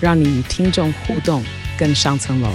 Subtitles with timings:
[0.00, 1.44] 让你与听众互动
[1.78, 2.50] 更上层楼。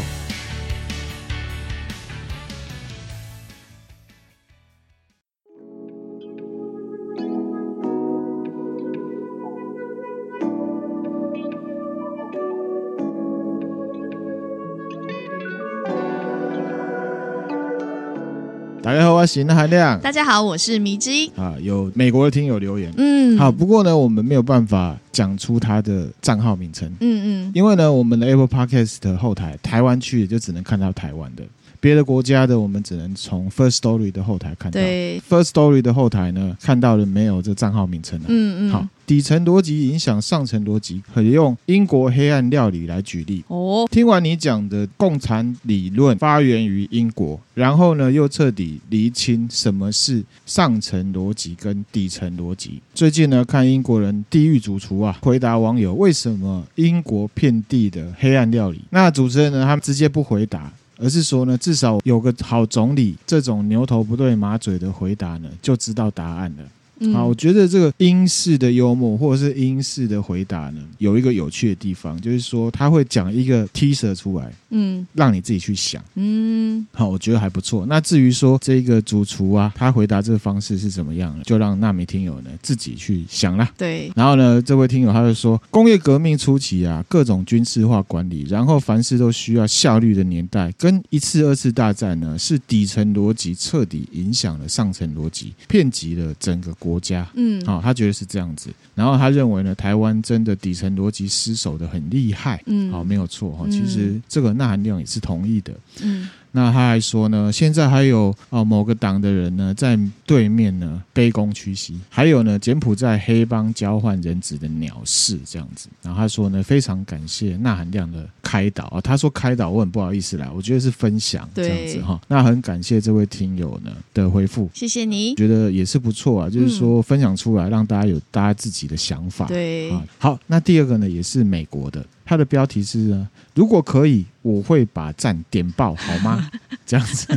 [19.24, 20.00] 大家好，我是那含亮。
[20.02, 21.32] 大家好，我是迷之音。
[21.38, 31.44] 啊，有美国的听友留言，嗯，好，不过呢，我们没有办法讲出他的账号名称，嗯嗯，因为呢，我们的 Apple Podcast 的后台台湾区也就只能看到台湾的。
[31.84, 34.80] 别的国家的，我们只能从 First Story 的后台看到。
[34.80, 38.28] 对，First Story 的后台呢，看到了没有这账号名称呢？
[38.30, 38.72] 嗯嗯。
[38.72, 43.44] 好，底层逻辑影响上层逻辑，可以用英国黑暗料理来举例。
[43.50, 52.82] 哦，听完你讲的共产理论发源于英国，然后呢，又彻底厘清什么是上层逻辑跟底层逻辑。
[52.94, 58.80] 最近呢，看英国人地狱主厨啊，回答网友为什么英国遍地的黑暗料理。
[58.92, 60.72] 那主持人呢，他们直接不回答。
[60.98, 66.64] 而是说呢，至少有个好总理，这种牛头不对马嘴的回答呢，就知道答案了。
[67.12, 77.86] 好，我觉得这个英式的幽默或者是英式的回答呢，有一个有趣的地方，就是说他会讲一个 teaser 出来，嗯，让你自己去想，嗯，好，我觉得还不错。
[77.86, 83.70] 那至于说这个主厨啊，他回答这个方式是怎么样，就让纳米听友呢自己去想啦。
[83.78, 84.10] 对。
[84.16, 96.94] 然后呢，这位听友他就说，工业革命初期啊，各种军事化管理，然后凡事都需要效率的年代，跟一次二次大战呢，是底层逻辑彻底影响了上层逻辑，遍及了整个国。
[96.94, 103.50] 国家，嗯，好，他觉得是这样子，然后他认为呢，台湾真的底层逻辑失守的很厉害，嗯，好，没有错。
[103.54, 106.30] 哈，其实这个那含量也是同意的，嗯。
[106.56, 115.90] 那他还说呢，现在还有啊某个党的人呢在对面呢卑躬屈膝，还有呢柬埔寨黑帮交换人质的鸟事这样子。
[116.04, 122.22] 然后他说呢，非常感谢钠含量的开导啊，他说开导我很不好意思啦，我觉得是分享这样子哈。
[122.28, 129.48] 那很感谢这位听友呢的回复，谢谢你，觉得也是不错啊，就是说分享出来让大家有大家自己的想法。
[129.48, 132.06] 对，好，那第二个呢也是美国的。
[132.26, 136.43] 它的标题是呢，如果可以，我会把赞点爆，好吗？
[136.86, 137.28] 这样子，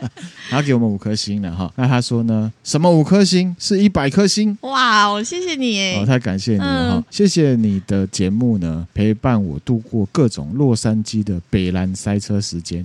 [0.48, 1.70] 然后给我们五颗星了哈。
[1.76, 3.54] 那他说呢，什么五颗星？
[3.58, 4.56] 是一百颗星？
[4.62, 12.84] 哇，我谢谢你哎，哦，太感谢你了哈，嗯、谢谢你的节目呢，陪伴我度过各种洛杉矶的北兰塞车时间。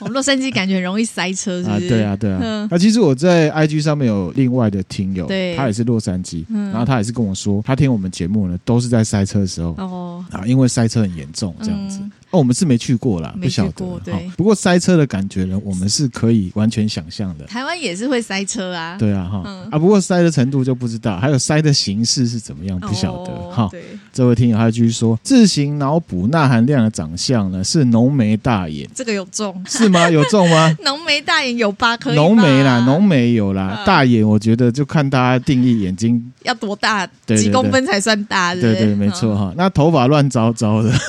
[0.00, 1.86] 我 们洛杉矶感觉很容易塞车是不是？
[1.86, 2.38] 啊，对啊，对啊。
[2.40, 12.00] 那、嗯啊、其实我在 IG 上面有另外的听友，对他也是洛杉矶，嗯、然后他也是跟我说，他听我们节目呢，都是在塞车的时候哦，啊，因为塞车很严重这样子。
[12.30, 14.00] 嗯哦，我们是没去过啦，不晓得。
[14.04, 17.44] 对，不过塞车的感觉呢，我们是可以完全想象的。
[17.46, 18.96] 台湾也是会塞车啊。
[18.96, 23.32] 对啊，哈、嗯、啊，不过塞的程度就不知道，还有塞的形式是怎么样，不晓得。
[23.50, 23.82] 哈、哦，对，
[24.12, 30.08] 这位听友他继续说，自行脑补钠含量的长相呢是浓眉大眼，这个有中是吗？
[30.10, 30.74] 有中吗？
[30.84, 31.96] 浓眉大眼有吧？
[31.96, 32.16] 可以。
[32.16, 38.54] 浓眉啦，浓眉有啦，嗯、大眼我觉得就看大家定义眼睛要多大，几公分才算大？
[38.54, 39.52] 对对，没错哈。
[39.56, 40.92] 那头发乱糟糟的。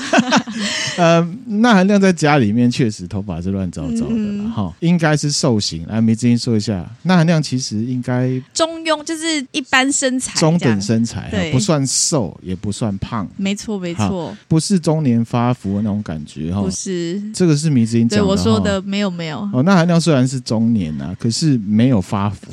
[0.98, 5.86] 呃，钠含量在家里面确实头发是乱糟糟的哈，应该是瘦型。
[5.88, 19.40] 来，梅子英说一下，钠含量其实应该中庸，就是一般身材，中等身材，不算瘦，也不算胖，没错没错，不是中年发福的那种感觉哈，不是，这个是迷之音讲的，对我说的没有没有。
[19.54, 22.48] 哦，那含量虽然是中年啊，可是没有发福，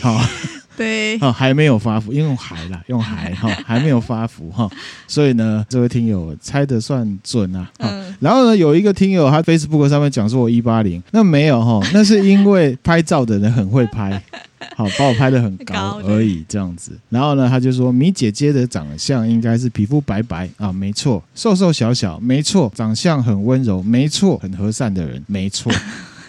[0.00, 0.20] 好。
[0.76, 4.68] 对，哦，还没有发福，因为还啦， 用还哈，还没有发福哈，
[5.06, 7.70] 所以呢，这位听友猜的算准啊。
[7.78, 14.20] 嗯，然后呢，有一个听友他 Facebook 上面讲说我一八零，那没有哈， 那是因为拍照的人很会拍，
[14.76, 16.92] 好把我拍得很高而已，这样子。
[17.08, 25.72] 然后呢，他就说米姐姐的长相应该是皮肤白白啊，没错，瘦瘦小小，没错，长相很温柔，没错，很和善的人，没错。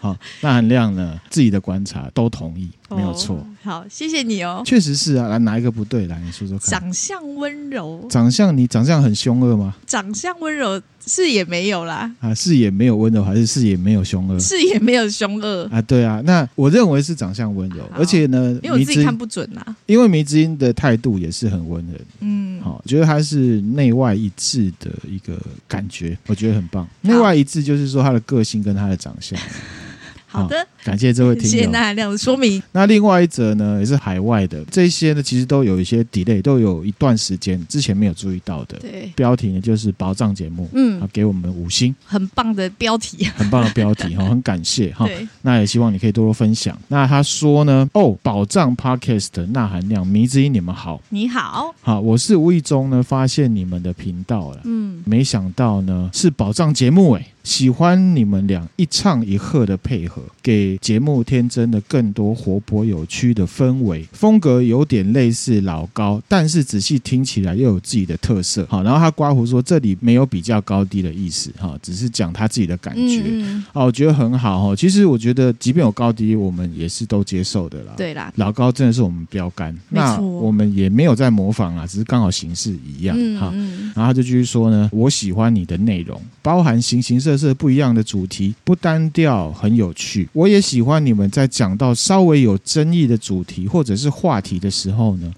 [0.01, 2.69] 好，钠含量呢，自己的观察都同意。
[2.89, 3.35] 没有错。
[3.37, 4.61] 哦好，谢谢你哦。
[4.63, 6.05] 确实是啊，来哪一个不对？
[6.05, 6.79] 来，你说说看。
[6.79, 9.73] 长相温柔，长相你长相很凶恶吗？
[9.87, 12.11] 长相温柔是也没有啦。
[12.19, 14.37] 啊，是也没有温柔，还是是也没有凶恶？
[14.39, 15.81] 是也没有凶恶啊。
[15.81, 19.65] 对啊，那我认为是长相温柔，而且呢，因为我自己看不准呐。
[19.87, 21.97] 因为迷之音的态度也是很温柔。
[22.19, 25.35] 嗯，好，觉得他是内外一致的一个
[25.67, 26.87] 感觉，我觉得很棒。
[27.01, 29.39] 内外一致就是说他的个性跟他的长相。
[30.27, 31.49] 好的，感谢这位听众。
[31.49, 32.61] 谢谢那亮的说明。
[32.71, 38.77] 那另外一则呢，也是海外的，这些呢其实都有一些 delay，都有一段时间之前没有注意到的。
[38.77, 45.07] 对，标题呢就是宝藏节目，嗯，给我们五星，很棒的标题， 很棒的标题哈，很感谢哈。
[45.07, 46.79] 对，那也希望你可以多多分享。
[46.89, 57.25] 那他说呢，哦，宝藏 Podcast 钠含量迷之音，你们好，你好，好，我是无意中呢发现你们的频道了，嗯，没想到呢是宝藏节目哎。
[57.45, 64.05] 喜欢你们俩一唱一和的配合，给节目添增了更多活泼有趣的氛围。
[64.11, 68.65] 风格有点类似老高，但是仔细听起来又有自己的特色。
[68.69, 73.21] 好，然后他刮胡说这里没有比较高低的意思，哈，只是讲他自己的感觉。
[73.25, 74.75] 嗯，哦，我觉得很好哈。
[74.75, 77.93] 其实我觉得，即便有高低，我们也是都接受的啦。
[77.97, 83.15] 对啦，老高真的是我们标杆，那我们也没有在模仿啊，只是刚好形式一样。
[83.39, 83.51] 哈，
[83.95, 90.27] 然后他就继续说呢，我喜欢你的内容，包含形形色色不一样的主题，不单调，很有趣。
[90.33, 95.31] 我也喜欢你们在讲到稍微有争议的主题或者是话题的时候呢，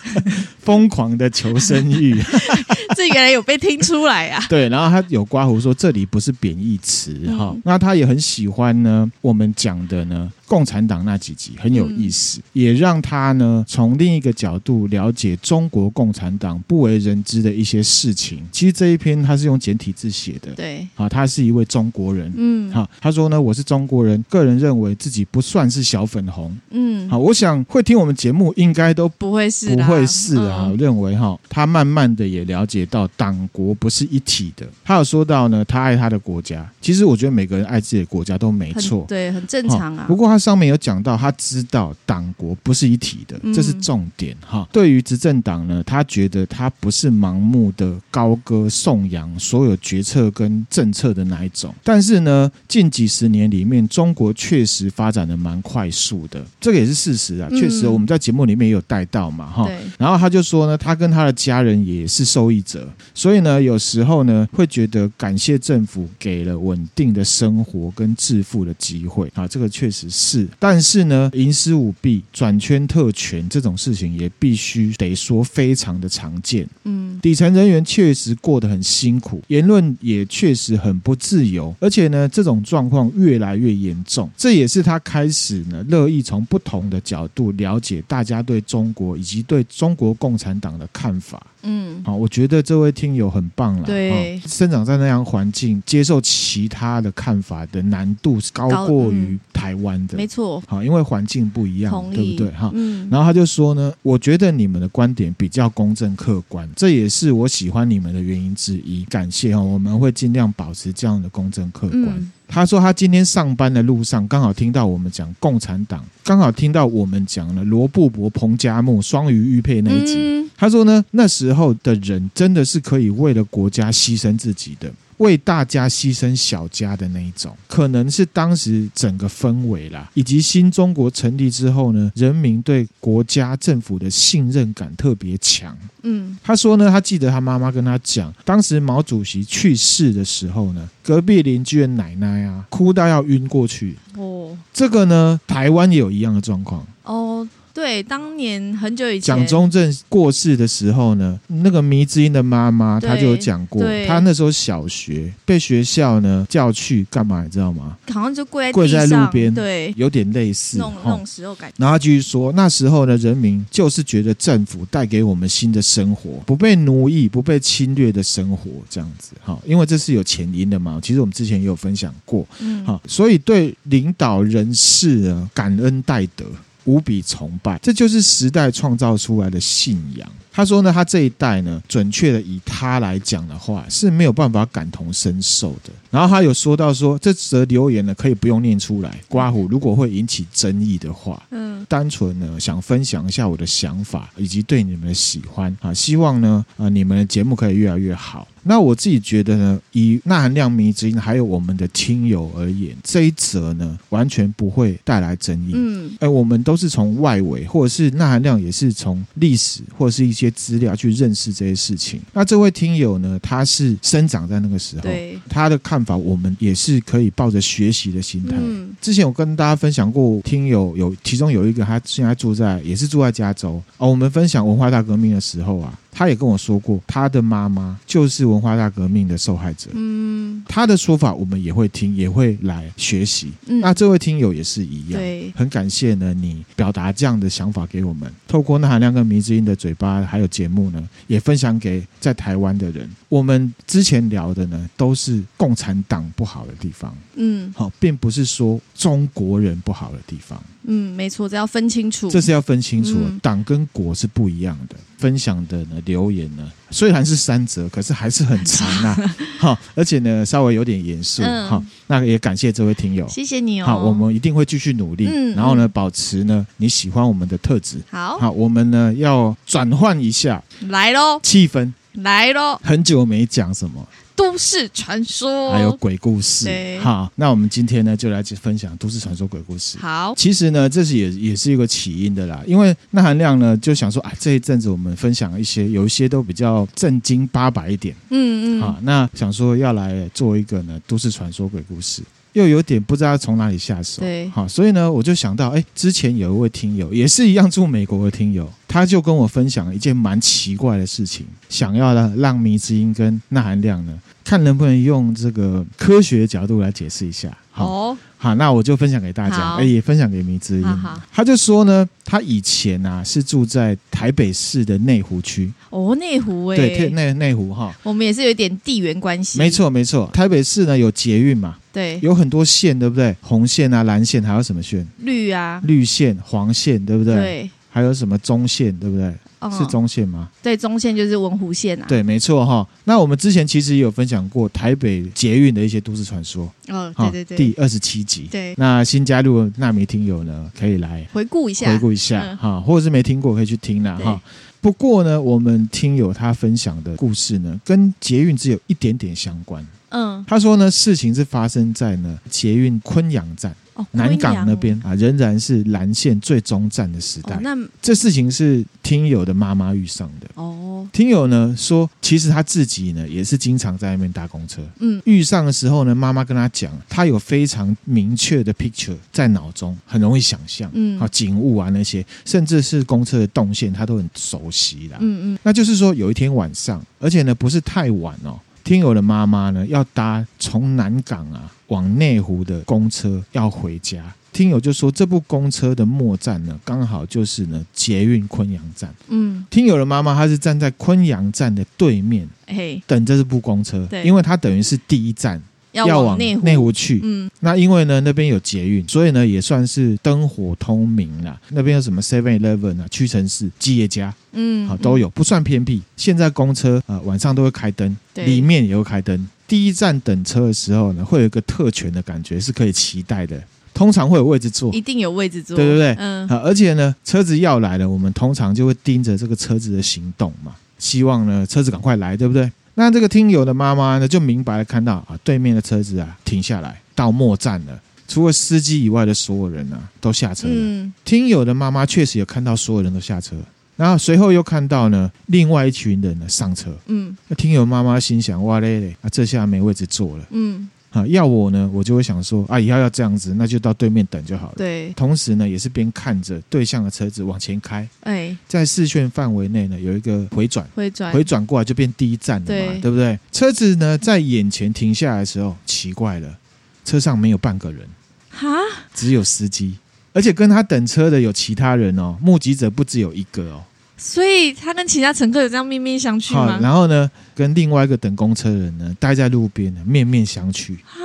[0.60, 2.14] 疯狂的求生欲。
[2.94, 4.44] 这原来有被听出来啊？
[4.50, 7.62] 对，然后他有刮胡说这里不是贬义词哈、嗯。
[7.64, 10.30] 那他也很喜欢呢，我们讲的呢。
[10.46, 18.42] 共产党那几集很有意思，嗯、也让他呢从另一个角度了解中国共产党不为人知的一些事情。
[18.52, 34.64] 其实这一篇他是用简体字写的，对，啊，他是一位中国人，嗯，好，他说呢，我是中国人，个人认为自己不算是小粉红，嗯，好，我想会听我们节目应该都不会是，不会是啊，我认为哈，他慢慢的也了解到党国不是一体的。
[34.84, 40.04] 他有说到呢，他爱他的国家，其实我觉得每个人爱自己的国家都没错，对，很正常啊。
[40.06, 40.35] 不过他。
[40.38, 44.68] 上面有讲到，他知道党国不是一体的，这是重点哈。
[44.72, 51.74] 对于执政党呢，他觉得他不是盲目的高歌颂扬所有决策跟政策的那一种。
[51.82, 57.48] 但是呢，近几十年里面，中国确实发展的蛮快速的，这个也是事实啊。
[57.50, 59.70] 确实，我们在节目里面也有带到嘛哈。
[59.98, 69.46] 然后他就说呢，他跟他的家人也是受益者，所以呢，有时候呢，会觉得感谢政府给了稳定的生活跟致富的机会啊。
[69.48, 70.25] 这个确实是。
[70.26, 76.68] 是，但是呢，营私舞弊、转圈特权这种事情也必须得说非常的常见。
[76.82, 84.28] 嗯，底层人员确实过得很辛苦，言论也确实很不自由，而且呢，这种状况越来越严重。
[84.36, 91.46] 这也是他开始呢，乐意从不同的角度了解大家对中国以及对中国共产党的看法。
[91.66, 93.82] 嗯，好，我觉得这位听友很棒了。
[93.84, 100.16] 对，生长在那样环境，接受其他的看法的难度是高过于台湾的。
[100.16, 102.50] 没错，好，因为环境不一样，对不对？
[102.52, 103.08] 哈，嗯。
[103.10, 109.04] 然后他就说呢，我觉得你们的观点比较公正客观，这也是我喜欢你们的原因之一。
[109.06, 112.04] 感谢哈，我们会尽量保持这样的公正客观。
[112.04, 112.32] 嗯。
[112.48, 120.14] 他说他今天上班的路上刚好听到我们讲共产党，刚好听到我们讲了罗布泊、彭加木双鱼玉佩那一集。
[120.16, 120.50] 嗯。
[120.56, 124.90] 他说呢，那时候的人真的是可以为了国家牺牲自己的。
[125.18, 135.76] 为大家牺牲小家的那一种，可能是当时整个氛围啦，以及新中国成立之后呢，人民对国家政府的信任感特别强。
[136.02, 143.96] 嗯，他说呢，他记得他妈妈跟他讲，当时毛主席去世的时候呢，隔壁邻居的奶奶啊，哭到要晕过去。
[144.16, 146.86] 哦，这个呢，台湾也有一样的状况。
[147.04, 147.46] 哦。
[147.76, 157.94] 对，当年很久以前，蒋中正过世的时候呢，那个迷之音的妈妈，她就有讲过，她那时候小学被学校呢叫去干嘛，你知道吗？
[158.10, 161.74] 好像就跪在跪在路边，对，有点类似那种那种时候感觉。
[161.76, 170.98] 然后他继续说，那时候呢，人民就是觉得政府带给我们新的生活，不被奴役、不被侵略的生活，这样子哈，因为这是有前因的嘛。
[171.02, 176.46] 其实我们之前也有分享过，嗯，好，所以对领导人士呢，感恩戴德。
[176.86, 180.28] 无比崇拜，这就是时代创造出来的信仰。
[180.56, 185.92] 他说呢，他这一代呢，准确的以他来讲的话是没有办法感同身受的。
[186.10, 198.48] 然后他有说到说，这则留言呢可以不用念出来，刮胡如果会引起争议的话，嗯，单纯呢想分享一下我的想法以及对你们的喜欢啊，希望呢啊你们的节目可以越来越好。
[198.68, 205.72] 那我自己觉得呢，以钠含量迷之音还有我们的听友而言，这一则呢完全不会带来争议。
[205.74, 212.20] 嗯，哎，我们都是从外围，或者是钠含量也是从历史或者是一些资料去认识这些事情。
[212.32, 215.10] 那这位听友呢，他是生长在那个时候，
[215.48, 218.56] 他的看法，我们也是可以抱着学习的心态。
[218.58, 224.08] 嗯，之前我跟大家分享过，听友有其中有一个，他现在住在也是住在加州哦。
[224.10, 225.98] 我们分享文化大革命的时候啊。
[226.18, 229.90] 他也跟我说过，他的妈妈就是文化大革命的受害者。
[229.92, 233.52] 嗯，他的说法我们也会听，也会来学习。
[233.66, 243.06] 嗯，那这位听友也是一样，对，很感谢呢，你表达这样的想法给我们，透过那含量跟迷之音的嘴巴，还有节目呢，也分享给在台湾的人。
[243.28, 247.14] 我们之前聊的呢，都是共产党不好的地方。
[247.34, 250.58] 嗯，好，并不是说中国人不好的地方。
[250.86, 252.30] 嗯，没错，这要分清楚。
[252.30, 254.96] 这是要分清楚，嗯、党跟国是不一样的。
[255.18, 259.34] 分享的呢，留言呢，虽然是三折，可是还是很长啊。
[259.58, 261.42] 好， 而且呢，稍微有点严肃。
[261.42, 263.86] 好、嗯，那也感谢这位听友，谢谢你哦。
[263.86, 265.26] 好，我们一定会继续努力。
[265.26, 267.98] 嗯，然后呢，保持呢你喜欢我们的特质。
[268.10, 272.78] 好，好，我们呢要转换一下，来喽，气氛来喽。
[272.82, 274.06] 很久没讲什么。
[274.36, 275.72] 都市传说。
[275.72, 276.68] 还有鬼故事，
[277.02, 279.98] 好，那我们今天呢就来分享都市传说鬼故事。
[279.98, 292.22] 好，其实呢这是也也是一个起因的啦，因为那含量呢就想说啊这一阵子我们分享一些有一些都比较正经八百一点，嗯嗯，好，那想说要来做一个呢都市传说鬼故事。
[292.56, 307.54] 又有点不知道从哪里下手，对，好，所以呢，我就想到，哎，之前有一位听友，也是一样住美国的听友，他就跟我分享一件蛮奇怪的事情，想要呢让迷之音跟纳含量呢，看能不能用这个科学角度来解释一下。
[307.76, 310.86] 好，哦、好，那我就分享给大家，哎，也分享给迷之音。
[311.30, 315.70] 他就说呢，他以前啊是住在台北市的内湖区。
[315.90, 317.94] 哦，内湖哎，对，内内湖哈。
[318.02, 319.58] 我们也是有点地缘关系。
[319.58, 320.30] 没错，没错。
[320.32, 321.76] 台北市呢有捷运嘛？
[321.92, 323.36] 对，有很多线，对不对？
[323.42, 325.06] 红线啊，蓝线，还有什么线？
[325.18, 327.34] 绿啊，绿线、黄线，对不对？
[327.34, 327.70] 对。
[327.90, 329.32] 还有什么中线，对不对？
[329.58, 330.48] 哦、是中线吗？
[330.62, 332.04] 对，中线就是文湖线啊。
[332.06, 332.86] 对，没错哈。
[333.04, 336.70] 那我们之前其实也有分享过台北捷运的一些都市传说。
[336.88, 337.56] 哦，对对对。
[337.56, 338.48] 第二十七集。
[338.50, 338.74] 对。
[338.76, 344.40] 那新加入的纳米听友呢，可以来回顾一下，回顾一下哈，嗯、或者是没听过可以去听啦哈。
[344.80, 349.84] 不过呢，我们听友他分享的故事呢，跟捷运只有一点点相关。
[350.16, 353.74] 嗯，他说呢，事情是发生在呢捷运昆阳站。
[353.96, 357.54] 哦、南港那边啊，仍然是蓝线最终站的时代。
[357.54, 360.46] 哦、那这事情是听友的妈妈遇上的。
[360.52, 364.82] 哦，听友呢说，其实他自己呢也是经常在外面搭公车。
[364.98, 370.90] 嗯，遇上的时候呢，妈妈跟他讲，他有非常明确的 picture 在脑中，很容易想象。
[370.92, 375.16] 嗯，啊，景物啊那些，甚至是公车的动线，他都很熟悉啦。
[375.20, 378.60] 嗯嗯，那就是说有一天晚上，而且呢不是太晚哦。
[378.86, 384.22] 听友的妈妈呢，要搭从南港啊往内湖的公车要回家。
[384.52, 389.12] 听友就说，这部公车的末站呢，刚好就是呢捷运昆阳站。
[389.26, 395.60] 嗯，听友的妈妈她是站在昆阳站的对面，嘿，等这部公车，对，因为她等于是第一站。
[396.04, 401.58] 要往内湖去，嗯，那因为呢那边有捷运，所以呢也算是灯火通明啦。
[401.70, 406.02] 那边有什么 Seven Eleven 啊、屈臣氏、吉野家，嗯，好都有，不算偏僻。
[406.16, 409.48] 现在公车啊、呃、晚上都会开灯，对里面也会开灯。
[409.66, 413.60] 第一站等车的时候呢，会有一个特权的感觉，是可以期待的。
[413.92, 422.70] 通常会有位置坐，一定有位置坐，对对对，嗯，好，而且呢车子要来了，我们通常就会盯着这个车子的行动嘛，希望呢车子赶快来，对不对？
[422.98, 428.00] 那这个听友的妈妈呢，就明白了看到啊，对面的车子啊停下来，到末站了。
[428.26, 430.74] 除了司机以外的所有人啊，都下车了。
[430.74, 433.54] 嗯，听友的妈妈确实有看到所有人都下车，
[433.96, 436.90] 然后随后又看到呢，另外一群人呢上车。
[437.06, 440.44] 嗯，那听友妈妈心想：哇嘞嘞，啊，这下没位置坐了。
[440.50, 440.88] 嗯。
[441.16, 444.74] 啊，要我呢，我就会想说，啊，以后要这样子，那就到对面等就好了。
[444.76, 448.06] 对，同时呢，也是边看着对向的车子往前开。
[448.20, 453.38] 哎，在视线范围内呢，有一个回转，回转，回转过来就变第一站了嘛，对，对不对？
[453.50, 456.58] 车子呢，在眼前停下来的时候，奇怪了，
[457.04, 458.06] 车上没有半个人，
[458.50, 458.68] 哈，
[459.14, 459.96] 只有司机，
[460.34, 463.82] 而且跟他等车的有其他人哦，目击者不只有一个哦。
[464.16, 466.74] 所以他跟其他乘客有这样面面相觑吗？
[466.74, 470.94] 好，然后呢，跟另外一个等公车的人呢，待在路边呢，面面相觑。
[470.94, 471.20] 啊！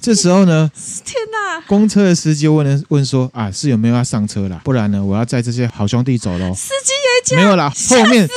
[0.00, 0.70] 这时候呢，
[1.04, 1.60] 天哪！
[1.66, 4.60] 公车的司机问了问说：“啊，是有没有要上车啦？
[4.62, 8.28] 不然呢，我要载这些好兄弟走喽。”司机也讲没有啦，后面。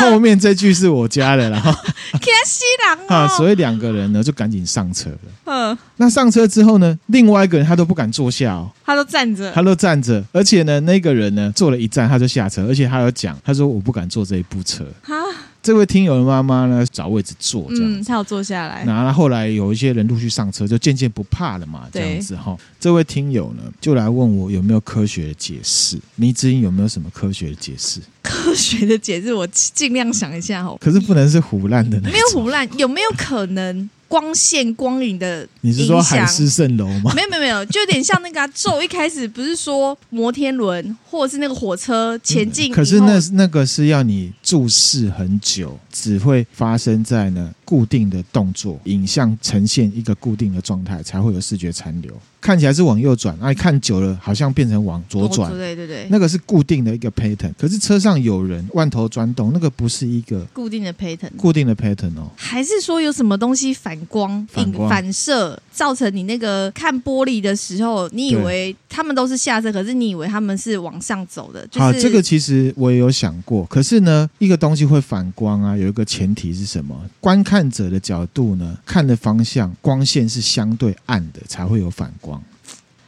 [0.10, 1.80] 后面这句是我家的啦，然 后
[2.20, 5.18] 天西郎啊， 哦，所以两个人呢就赶紧上车了。
[5.44, 14.84] 嗯，那上车之后呢，另外一个人他都不敢坐下哦，他都站着，他都站着，而且呢，那个人呢坐了一站他就下车，而且他有讲，他说我不敢坐这一部车。
[15.02, 15.14] 哈，
[15.64, 18.08] 这位听友的妈妈呢找位置坐这样嗯，子。
[18.08, 22.54] 他有坐下来，然后后来有一些人陆续上车，就渐渐不怕了嘛，这对样子哈。
[22.78, 27.98] 这位听友呢就来问我有没有科学的解释，迷之音有没有什么科学的解释？
[28.20, 37.12] 科学的解释我尽量想一下哦，可是不能是胡乱的没有胡乱，有没有可能光线光影的你是说海市蜃楼吗？
[37.16, 52.16] 没有没有没有，就有点像那个啊咒一开始不是说摩天轮或者是那个火车前进可是那那个是要你注视很久，只会发生在呢固定的动作，影像呈现一个固定的状态，才会有视觉残留。
[52.44, 55.50] 看起来是往右转，哎、啊，看久了好像变成往左转。
[55.50, 62.30] 对对对，那个是固定的一个 pattern，可是车上有人万头转动，那个不是一个固定的 pattern，固定的 pattern 哦。
[62.36, 64.46] 还是说有什么东西反光、
[64.90, 71.66] 反射，造成你那个看玻璃的时候，你以为他们都是下车，可是你以为他们是往上走的。
[71.68, 76.94] 就是、好，这个其实我也有想过，可是呢，一个东西会反光啊，有一个前提是什么？
[77.20, 82.33] 观看者的角度呢，看的方向光线是相对暗的，才会有反光。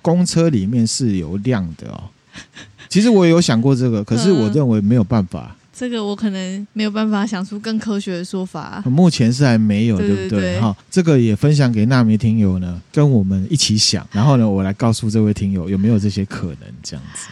[0.06, 2.04] 公车里面是有亮的哦。
[2.88, 5.56] 其实我也有想过这个，可是我认为没有办法。
[5.72, 8.80] 这个我可能没有办法想出更科学的说法。
[8.86, 10.28] 目前是还没有，对对不对？
[10.28, 14.06] 对对哈，这个也分享给纳米听友呢，跟我们一起想。
[14.12, 17.26] 然后呢，我来告诉这位听友有没有这些可能，这样子。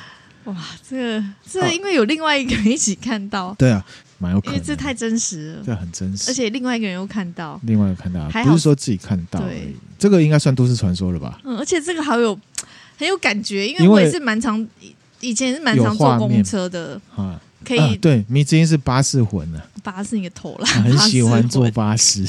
[0.50, 3.82] 哇，这个这个、因为有另外一个人一起看到，对啊，
[4.18, 9.76] 蛮有可能，因为这太真实了，这很真实，而且另外一个人又看到，另外一个看到，不是说自己看到而已对。
[9.96, 11.40] 这个应该算都市传说了吧？
[11.44, 12.38] 嗯，而且这个好有
[12.98, 14.66] 很有感觉，因为我也是蛮常
[15.20, 22.24] 以前也是蛮常坐公车的啊，可以、啊、对，迷之音是巴士魂呢、啊，巴士你个头啦， 很喜欢坐巴士，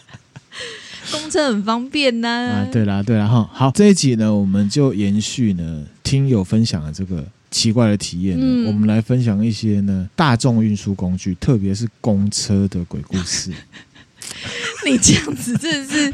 [1.10, 2.60] 公车很方便呢、啊。
[2.60, 13.52] 啊，对啦，对啦，哈，好，这一集呢，我们就延续呢听友分享的这个奇怪的体验呢，嗯、我们来分享一些呢大众运输工具，特别是公车的鬼故事。
[14.90, 16.12] 你这样子真的是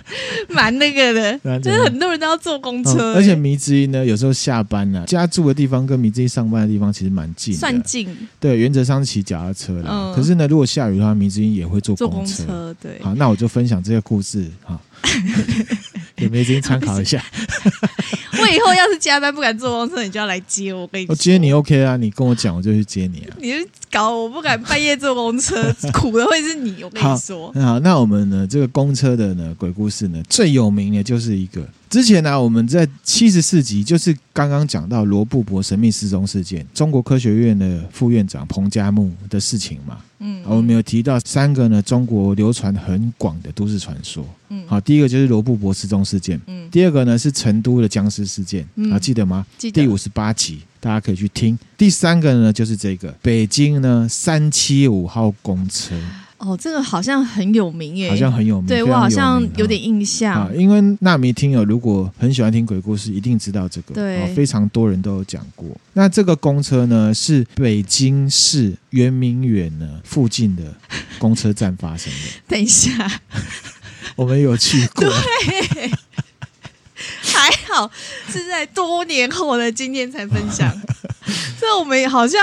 [0.48, 8.08] 蛮那个的，就是很多人都要坐公车、欸嗯，而且迷之音呢，有时候下班呢、啊，家住的地方跟迷之音上班的地方其实蛮近，算近。
[8.40, 9.88] 对，原则上是骑脚踏车啦。
[9.90, 12.44] 嗯、可是呢，如果下雨的话，迷之音也会坐公车。
[12.44, 13.00] 坐公车，对。
[13.02, 14.80] 好，那我就分享这个故事哈，
[16.28, 17.22] 给迷之音参考一下。
[18.40, 20.82] 我以后要是加班不敢坐公车，你就要来接我。
[20.82, 23.36] 我跟你说，我接你 OK 啊，你跟我讲，我就去接你啊。
[23.40, 26.82] 你就搞我不敢半夜坐公车，苦的会是你。
[26.82, 27.52] 我跟你说。
[27.52, 31.66] 好，好，那我们呢，这个公车的呢鬼故事呢，最有名的就是一个。
[31.94, 39.98] 之前呢、啊，我们在七十四集就是刚刚讲到罗布泊神秘失踪事件，中国科学院的副院长彭加木的事情嘛。
[40.18, 44.26] 嗯，我们有提到三个呢，中国流传很广的都市传说。
[44.48, 46.40] 嗯，好，第一个就是罗布泊失踪事件。
[46.48, 48.66] 嗯，第二个呢是成都的僵尸事件。
[48.74, 49.46] 嗯，好，记得吗？
[49.56, 49.80] 记得。
[49.80, 51.56] 第五十八集大家可以去听。
[51.78, 55.94] 第三个呢就是这个北京呢三七五号公车。
[56.44, 60.34] 哦，这个好像很有名耶，好像很有名，对我好像有点印象。
[60.34, 65.68] 啊，因为纳米听友如果很喜欢听鬼故事，一定知道这个，对，啊，非常多人都有讲过。
[65.94, 70.62] 那这个公车呢，是北京市圆明园呢附近的
[71.18, 72.28] 公车站发生的。
[72.46, 72.92] 等一下，
[74.14, 75.90] 我们有去过，对，
[77.22, 77.90] 还好
[78.28, 80.70] 是在多年后的今天才分享。
[81.58, 82.40] 这我们好像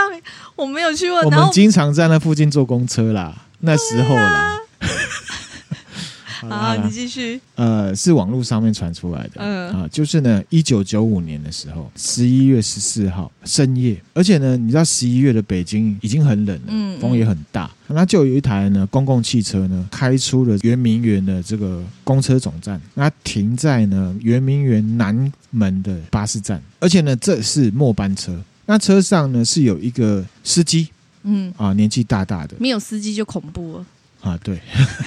[0.55, 3.40] 我没有去过，我们经常在那附近坐公车啦。
[3.61, 4.59] 那时候啦，
[6.41, 7.39] 好，好，你继续。
[7.53, 9.69] 呃，是网络上面传出来的，嗯。
[9.69, 30.87] 啊，就是呢，一九九五年的时候，十一月十四号深夜，而且呢，你知道十一月的北京已经很冷了，嗯，风也很大，那就有一台呢公共汽车呢开出了圆明园的这个公车总站，那停在呢圆明园南门的巴士站，而且呢这是末班车，那车上呢是有一个司机。
[31.23, 33.85] 嗯啊，年纪大大的，没有司机就恐怖了
[34.21, 34.37] 啊！
[34.43, 34.59] 对，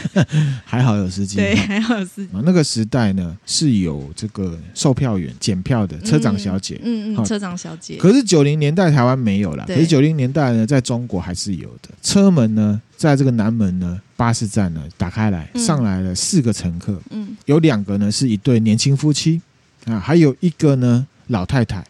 [0.65, 2.37] 还好有司机，对，还好有司机。
[2.37, 7.97] 啊，那个时代呢是有这个售票员检票的车长小姐，嗯嗯，嗯，车长小姐。
[7.97, 11.91] 可是九零年代台湾没有啦，可是九零年代呢，在中国还是有的。
[12.03, 19.41] 车门呢，在这个南门呢巴士站呢打开来，上来了四个乘客，嗯，有两个呢是一对年轻夫妻
[19.85, 21.85] 啊，还有一个呢老太太。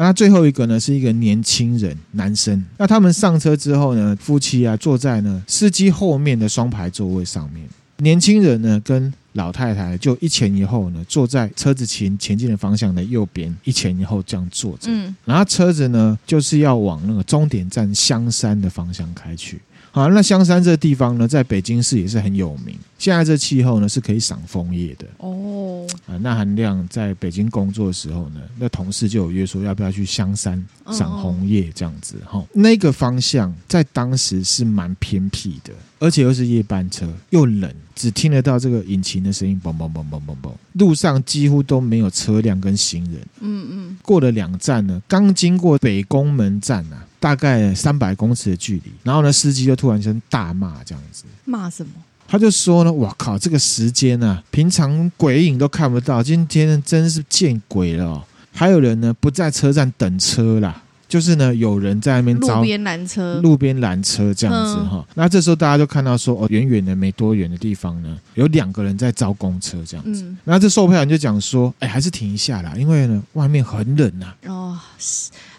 [0.00, 2.64] 那最后一个呢，是一个年轻人，男生。
[2.76, 7.68] 那他们上车之后呢，夫妻啊坐在呢司机后面的双排座位上面。
[7.98, 14.88] 年轻人呢跟老太太就一前一后呢坐在车子前前进的方向的右边，一前一后这样坐着。
[14.88, 15.14] 嗯。
[15.24, 19.60] 然后车子呢就是要往那个终点站香山的方向开去。
[19.90, 22.76] 好，那香山这个地方呢，在北京市也是很有名。
[22.98, 25.86] 现在这气候呢，是可以赏枫叶的哦。
[26.06, 32.46] 啊，那韩亮在北京工作的时候呢，那同事就有约说，要不要去香山赏红叶这样子哈、哦。
[32.52, 40.52] 那个方向在当时是蛮偏僻的，而且又是夜班车，又冷，只听得到这个引擎的声音，嘣嘣嘣嘣嘣嘣。
[40.72, 43.14] 路上几乎都没有车辆跟行人。
[43.40, 43.98] 嗯嗯。
[44.02, 47.04] 过了两站呢，刚经过北宫门站啊。
[47.20, 51.90] 大概三百公尺的距离，然后呢，司机就突然间大骂这样子，骂什么？
[52.30, 58.22] 他就说呢：“我靠，这个时间啊，平常鬼影都看不到，今天真是见鬼了哦！
[58.52, 65.02] 还有人呢不在车站等车啦，就是呢有人在那边招路边拦车，路边拦车这样子哈。
[65.14, 70.22] 那这时候大家就看到说，哦，远远的没多远的地方呢，有两个人在招公车这样子。
[70.44, 74.36] 然后这售票员就讲说：，哎，还是停一下啦，因为呢外面很冷啊。
[74.46, 74.78] 哦。”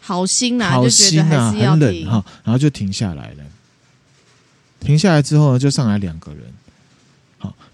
[0.02, 3.44] 好心啊，好心啊，很冷哈，然后就停下来了。
[4.80, 6.42] 停下来之后呢，就上来两个人。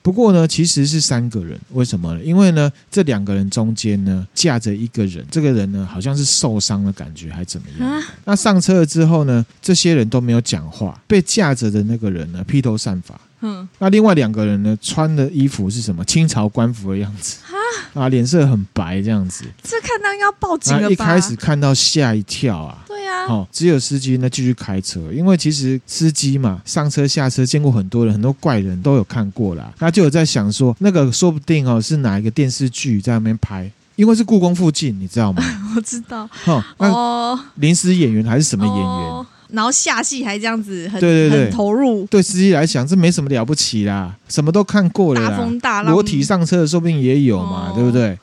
[0.06, 1.60] 好，不过呢，其实是三个人。
[1.72, 2.24] 为什么呢？
[2.24, 5.26] 因为呢，这两个人中间呢，架着一个人。
[5.32, 8.04] 这个人呢，好像是受伤的感觉，还怎么样？
[8.24, 11.02] 那上车了之后呢，这些人都没有讲话。
[11.08, 13.20] 被架着的那个人呢，披头散发。
[13.42, 13.68] 嗯。
[13.80, 16.06] 那另外两个人呢，穿的衣服是什么？
[16.06, 17.38] 清朝官服的样子。
[17.94, 19.46] 啊，脸色很白，这样子。
[19.64, 20.90] 这看到应该要报警了吧？
[20.90, 22.84] 一开始看到吓一跳啊。
[22.88, 23.26] 对啊。
[23.28, 29.74] 哦，只有司机呢继续开车，因为其实司机嘛，上车下车见过很多人，很多怪人都有看过啦。
[29.78, 35.42] 他就有在想说，那个说不定哦是哪一个电视剧在那边拍，因为是故宫附近，你知道吗？
[35.76, 36.30] 我知道。
[36.46, 38.86] 哦，那临时演员还是什么演员？
[38.86, 42.06] 哦然后下戏还这样子很，对对对，很投入。
[42.08, 45.30] 对司机来讲，这没什么了不起啦，什么都看过了啦。
[45.30, 48.18] 大风大浪，裸体上车的说不定也有嘛，哦、对不对？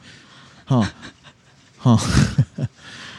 [0.65, 0.87] 好、哦，
[1.79, 2.01] 好、哦。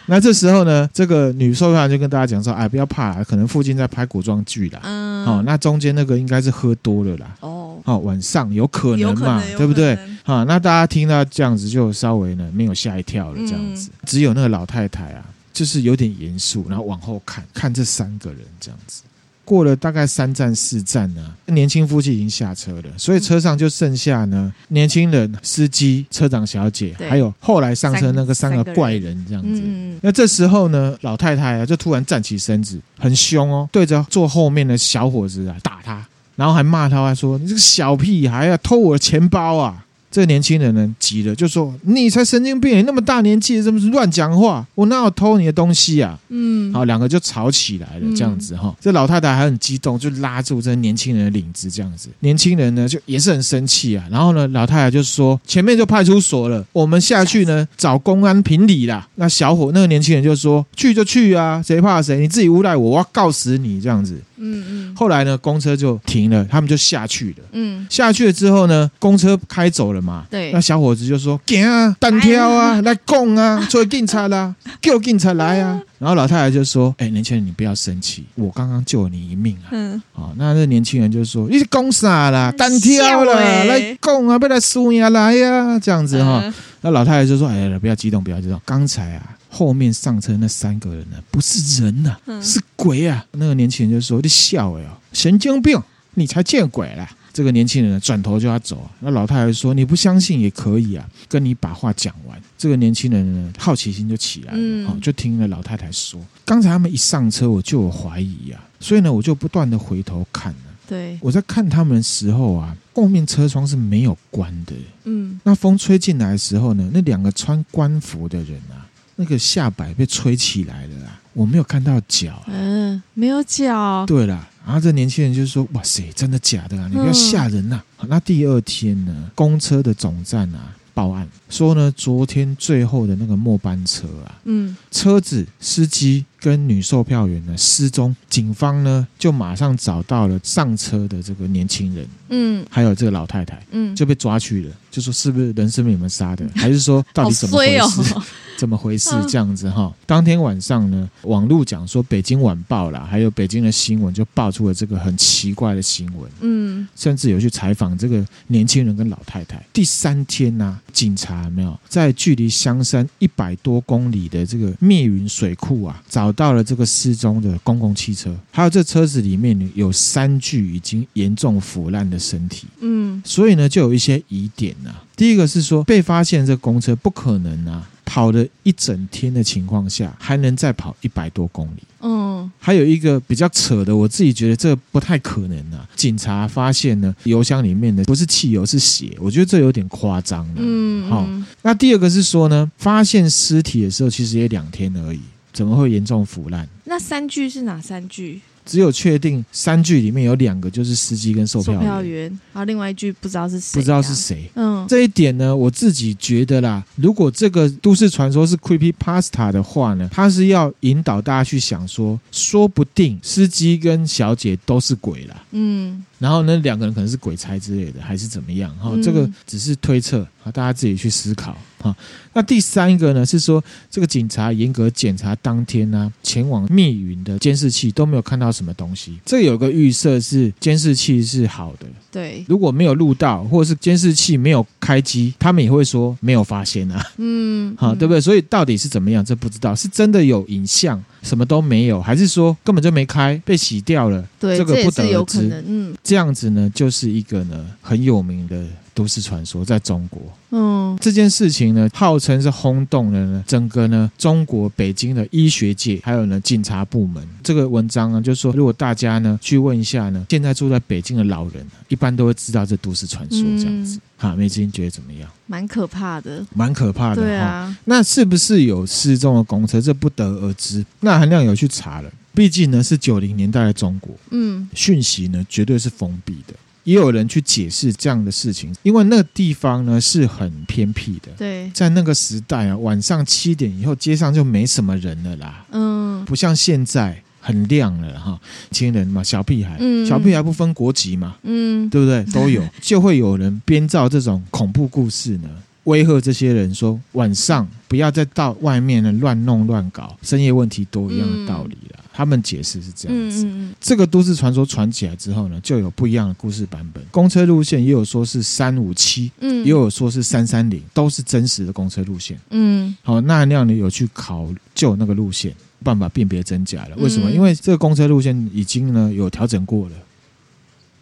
[0.07, 4.81] 那这时候呢，这个女售票员就跟大家讲说：“哎，不要怕啦，可能附近在拍古装剧啦。
[4.83, 7.27] 嗯，好、哦，那中间那个应该是喝多了啦。
[7.39, 9.97] 哦，好、哦，晚上有可能嘛，能对不对？
[10.23, 19.03] 好、哦，那大家听到这样子就稍微呢没有吓一跳了，这样子，嗯、只有那个老太太啊。”就是有点严肃，然后往后看看这三个人这样子，
[19.45, 29.61] 过了大概三站四站呢，年轻夫妻已经下车了，所以车上就剩下呢年轻人、司机、车长小姐，还有后来上车那个三个怪人这样子。
[30.01, 36.03] 那这时候呢，老太太啊就突然站起身子，很凶哦，对着坐后面的小伙子啊打他，
[36.35, 42.77] 然后还骂他，还说：“你这个小屁孩啊，偷我的钱包啊！”这个年轻人呢急了，就说：“你才神经病！
[42.77, 44.63] 你那么大年纪，怎么是乱讲话？
[44.75, 48.67] 我哪有偷你的东西啊？”嗯，好，两个就吵起来了，这样子哈。
[48.67, 52.09] 嗯、这老太太还很激动，就拉住这年轻人的领子，这样子。
[52.19, 54.05] 年轻人呢就也是很生气啊。
[54.11, 62.19] 然后呢，老太太就说：“前面就派出所了，我们下去呢 找公安评理啦。”那小伙那个年轻人就说：“去就去啊，谁怕谁？
[62.19, 64.15] 你自己诬赖我，我要告死你！”这样子。
[64.37, 64.95] 嗯嗯。
[64.95, 67.45] 后来呢，公车就停了，他们就下去了。
[67.53, 70.03] 嗯，下去了之后呢，公车开走了。
[70.03, 82.51] 嘛，对，那小伙子就说：“行啊，单挑啊，来讲啊，做警察啦， 叫警察来啊。”然后老太太就说：“哎，年轻人，你不要生气，我刚刚救了你一命啊。”嗯，好，那那年轻人就说：“你是公啥啦？
[82.51, 86.43] 单挑了，来讲啊，不要来输呀，来呀，这样子哈。”
[86.83, 88.61] 那老太太就说：“哎呀，不要激动，不要激动。
[88.65, 95.81] 刚才啊，后面上车那三个人呢，不是人呐，是鬼啊。”那个年轻人就说：“你笑哎，神经病，
[96.15, 110.59] 你才见鬼了。”这个年轻人呢，转头就要走，那老太太说：“你不相信也可以啊，跟你把话讲完。”这个年轻人呢，好奇心就起来了，嗯、就听了老太太说：“刚才他们一上车，我就有怀疑啊，所以呢，我就不断的回头看了。
[110.85, 114.73] 对，我在看他们的时候啊，后面车窗是没有关的。
[115.05, 122.41] 嗯，那风吹进来的时候呢，那两个穿官服的人啊，那个下摆被吹起来了啊，我没有看到脚。
[122.47, 124.05] 嗯，没有脚。
[124.05, 126.87] 对了。”然后这年轻人就说：“哇塞，真的假的啊？
[126.89, 148.15] 你不要吓人呐、啊！”嗯、那第二天呢，公车的总站啊报案说呢，昨天最后的那个末班车啊，嗯，车子、司机跟女售票员呢失踪，警方呢就马上找到了上车的这个年轻人，嗯，还有这个老太太，嗯，就被抓去了，就说是不是人是被你们杀的， 还是说到底怎么回事？
[148.55, 149.09] 怎么回事？
[149.27, 156.29] 这样子哈，当天晚上呢，网络讲说《北京晚报》啦，还有北京的新闻就爆出了这个很奇怪的新闻。
[156.41, 159.61] 嗯，甚至有去采访这个年轻人跟老太太。
[159.73, 172.67] 第三天呢、啊，警察没有在距离香山一百多公里的这个密云水库啊，找到了这个失踪的公共汽车，还有这车子里面有三具已经严重腐烂的身体。
[172.81, 175.03] 嗯，所以呢，就有一些疑点呐、啊。
[175.15, 177.87] 第一个是说，被发现这公车不可能啊。
[178.05, 181.83] 跑了一整天的情况下，还能再跑一百多公里？
[182.01, 185.87] 嗯，嗯，还有一个比较扯的，我自己觉得这不太可能啊。
[185.95, 190.55] 警察发现呢，油箱里面的不是汽油是血，我觉得这有点夸张了。
[190.57, 191.27] 嗯，好，
[191.61, 195.21] 那第二个是说呢，发现尸体的时候其实也两天而已，
[195.53, 196.67] 怎么会严重腐烂？
[196.85, 198.41] 那三具是哪三具？
[198.65, 204.49] 只有确定三具里面有两个就是司机跟售票员，售票员，然后另外一具不知道是谁，不知道是谁。
[204.55, 215.43] 嗯，这一点呢，我自己觉得啦，如果这个都市传说是 creepypasta 的话呢，它是要引导大家去想说，说不定司机跟小姐都是鬼啦。
[215.51, 216.01] 嗯。
[216.17, 218.73] 然后呢，两个人可能是鬼差之类的，还是怎么样？
[218.77, 221.95] 哈、嗯，这个只是推测啊，大家自己去思考哈。
[222.33, 229.19] 那第三个呢，是说这个警察严格检查当天呢、啊，前往密云的监视器都没有看到什么东西。
[229.25, 232.43] 这有个预设是监视器是好的，对。
[232.47, 237.05] 如果没有录到，或者是监视器没有开机，他们也会说没有发现啊。
[237.17, 238.21] 嗯，好，对不对？
[238.21, 239.23] 所以到底是怎么样？
[239.23, 244.25] 这不知道是真的有影像，什么都没有，还是说根本就没开，被洗掉了？
[244.39, 245.63] 对，这个不得而知。
[245.67, 245.93] 嗯。
[246.03, 250.21] 这样子呢，就是一个呢很有名的都市传说，在中国。
[250.51, 257.27] 嗯，这件事情呢，号称是轰动了呢整个呢中国北京的医学界，还有呢警察部门。
[257.43, 263.99] 这个文章呢，就是说如果大家呢去问一下呢，现在住在北京的老人，一般都会知道这都市传说这样子。
[264.17, 265.29] 哈、嗯，梅子英觉得怎么样？
[265.47, 267.21] 蛮可怕的，蛮可怕的。
[267.21, 269.81] 对啊，那是不是有失踪的公车？
[269.81, 270.85] 这不得而知。
[271.01, 272.11] 那韩亮有去查了。
[272.35, 276.55] 毕竟呢是九零年代的中国，嗯，讯息呢绝对是封闭的。
[276.83, 281.31] 也有人去解释这样的事情，因为那个地方呢是很偏僻的。
[281.37, 285.65] 对，在那个时代啊，晚上七点以后街上就没什么人了啦。
[285.71, 288.39] 嗯，不像现在很亮了哈，
[288.71, 292.23] 亲人嘛，小屁孩，嗯，小屁孩不分国籍嘛，嗯，对不对？
[292.33, 295.49] 都有， 就会有人编造这种恐怖故事呢。
[295.85, 301.99] 威吓这些人说，晚上不要再到外面呢乱弄乱搞，深夜问题都一样的道理了。
[302.13, 303.43] 嗯、他们解释是这样子。
[303.45, 307.03] 嗯嗯、这个都市传说传起来之后呢，就有不一样的故事版本。
[307.11, 312.39] 公车路线也有说是三五七，嗯，也有说是三三零，都是真实的公车路线。
[312.51, 316.95] 嗯，好，那那样你有去考究那个路线，办法辨别真假了？
[316.97, 317.29] 为什么？
[317.29, 319.95] 嗯、因为这个公车路线已经呢有调整过了。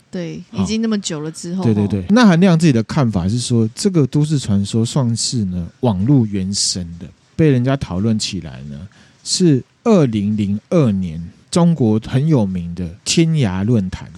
[0.09, 2.05] 对，已经那么久了之后，对对对。
[2.09, 8.85] 那韩亮自己的看法是说，这个都市传说算是呢网络原生的，被人家讨论起来呢，
[9.23, 14.09] 是二零零二年中国很有名的天涯论坛。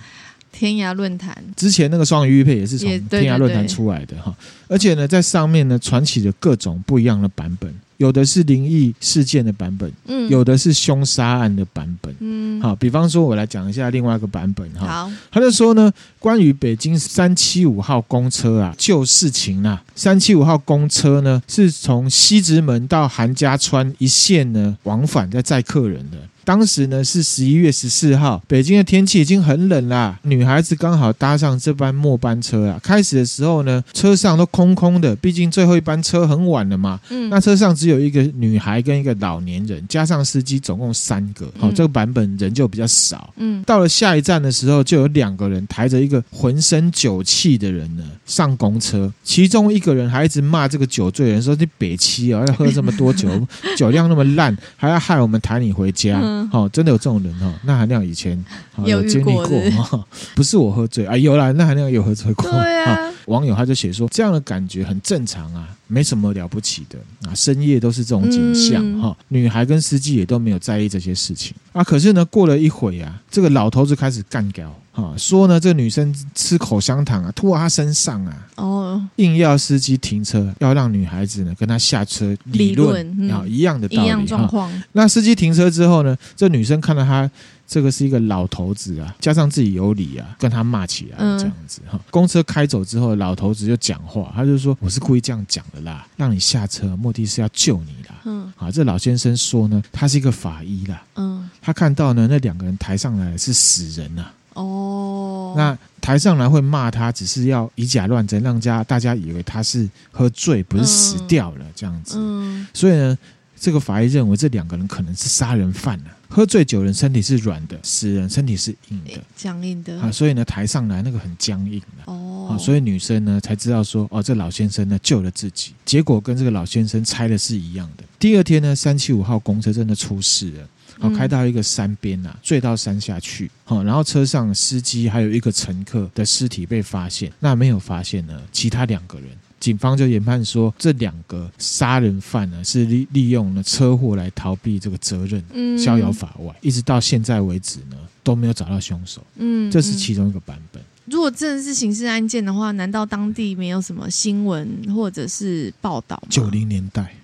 [0.51, 4.33] 天涯论坛之前那个双鱼玉佩也是从天涯论坛出来的哈，
[4.67, 7.73] 而且呢，在上面呢传起了各种不一样的版本。
[7.97, 26.17] 有的是灵异事件的版本，嗯，有的是凶杀案的版本，嗯，好，比方说，我来讲一下另外一个版本哈，好，他就说呢，关于北京三七五号公车啊，旧事情啊，三七五号公车呢，是从西直门到韩家川一线呢往返在载客人的。
[26.43, 30.19] 当时呢是十一月十四号，北京的天气已经很冷啦。
[30.23, 32.79] 女孩子刚好搭上这班末班车啊。
[32.83, 36.99] 开始的时候呢，车上都空空的，毕竟最后一班车很晚了嘛。
[37.09, 41.51] 嗯，那车上只有一个女孩跟一个老年人，加上司机，总共三个。
[41.57, 43.33] 好，这个版本人就比较少。
[43.37, 53.29] 嗯，到了下一站的时候，就有两个人抬着一个浑身酒气的人呢上公车，其中一个人还一直骂这个酒醉人说：“你北七啊，要喝这么多酒，
[53.77, 56.19] 酒量那么烂，还要害我们抬你回家。”
[56.51, 57.53] 好、哦，真的有这种人哦。
[57.63, 58.37] 那含量以前、
[58.75, 59.43] 哦、有经历过、
[59.91, 60.03] 哦，
[60.35, 61.51] 不是我喝醉啊，有啦。
[61.53, 62.49] 那含量有喝醉过。
[62.49, 67.33] 对啊、哦，网友他就写说，这样的感觉很正常啊，没什么了不起的啊。
[67.35, 71.83] 深夜都是这种景象哈、嗯哦，女孩跟司机也都没有在意这些事情啊。
[71.83, 74.67] 可是呢，过了一会啊，这个老头子开始干譙。
[74.93, 84.71] 啊，说呢，这个女生吃口香糖啊，吐到她身上啊，哦，硬要司机停车，要让女孩子呢跟他下车理论，啊、嗯，一样的道理，一样状况。
[84.91, 87.27] 那司机停车之后呢，这女生看到他
[87.65, 91.93] 这个是一个老头子啊，加上自己有理啊，跟他骂起来这样子哈。
[91.93, 104.33] 嗯、公车开走之后，老头子就讲话，他就说：“我是故意这样讲的啦，让你下车，目的是要救你啦。”嗯，啊，这老先生说呢，他是一个法医啦，嗯，他看到呢那两个人抬上来是死人呐、啊。
[104.53, 112.17] 哦，那抬上来会骂他，只是要以假乱真，让家大家以为他是喝醉，不是死掉了这样子。
[112.19, 113.17] 嗯，所以呢，
[113.59, 116.05] 这个法医认为这两个人可能是杀人犯了。
[116.33, 120.11] 喝醉酒人身体是软的，死人身体是硬的，僵硬的啊。
[120.11, 122.11] 所以呢，抬上来那个很僵硬的。
[122.11, 128.03] 哦，所以女生呢才知道说，哦，这老先生呢救了自己，结果跟这个老先生猜的是一样的。
[128.17, 130.67] 第二天呢，三七五号公车真的出事了。
[130.99, 133.49] 好，开到一个山边呐、啊，坠到山下去。
[133.63, 139.29] 好，然后车上司机还有一个乘客的尸体被发现，那没有发现呢，其他两个人
[139.63, 146.53] 警方就研判说，这两个杀人犯呢是利利用了车祸来逃避这个责任，嗯逍遥法外。
[146.59, 149.25] 一直到现在为止呢，都没有找到凶手。
[149.37, 150.83] 嗯，这是其中一个版本。
[151.05, 156.27] 如果真的是刑事案件的话，难道当地没有什么新闻或者是报道吗？
[156.29, 157.15] 九零年代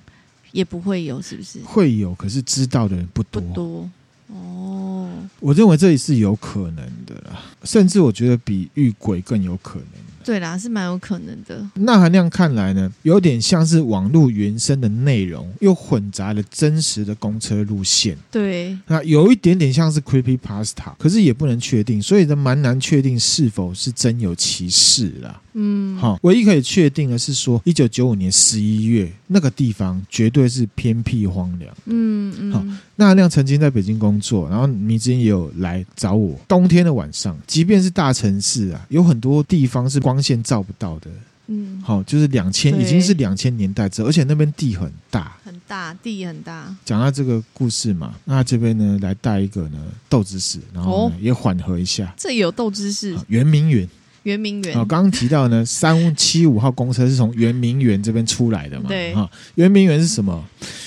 [0.53, 1.59] 也不会有，是不是？
[1.65, 3.41] 会有，可是知道的人不多。
[3.41, 3.89] 不多
[4.27, 5.11] 哦。
[5.41, 10.08] 我认为这里是有可能的啦，甚至我觉得比遇鬼更有可能。
[10.29, 11.67] 对啦，是蛮有可能的。
[11.73, 18.15] 那含量看来呢，有点像是网络原生的内容，又混杂了真实的公车路线。
[18.29, 25.41] 对，那有一点点像是 creepypasta，可是也不能确定，所以呢，蛮难确定是否是真有其事啦。
[25.53, 31.73] 嗯，好，唯一可以确定的是说，一九九五年十一月那个地方绝对是偏僻荒凉。
[31.85, 32.63] 嗯嗯，好，
[32.95, 36.37] 那含亮曾经在北京工作，然后迷之音也有来找我。
[36.47, 41.09] 冬天的晚上，即便是大城市啊，有很多地方是光线照不到的。
[41.51, 45.35] 嗯，好，就是两千已经是两千年代之后，而且那边地很大。
[45.43, 46.75] 很大，地很大。
[46.85, 52.13] 讲到这个故事嘛，那这边呢来带一个呢豆知识，然后、哦也缓和一下。
[52.15, 53.89] 这有豆知识好，圆明园。
[54.29, 58.87] 圆明园哦，刚刚提到呢， 三七五号公车是从圆明园这边出来的嘛？
[58.87, 60.43] 对哈，圆明园是什么？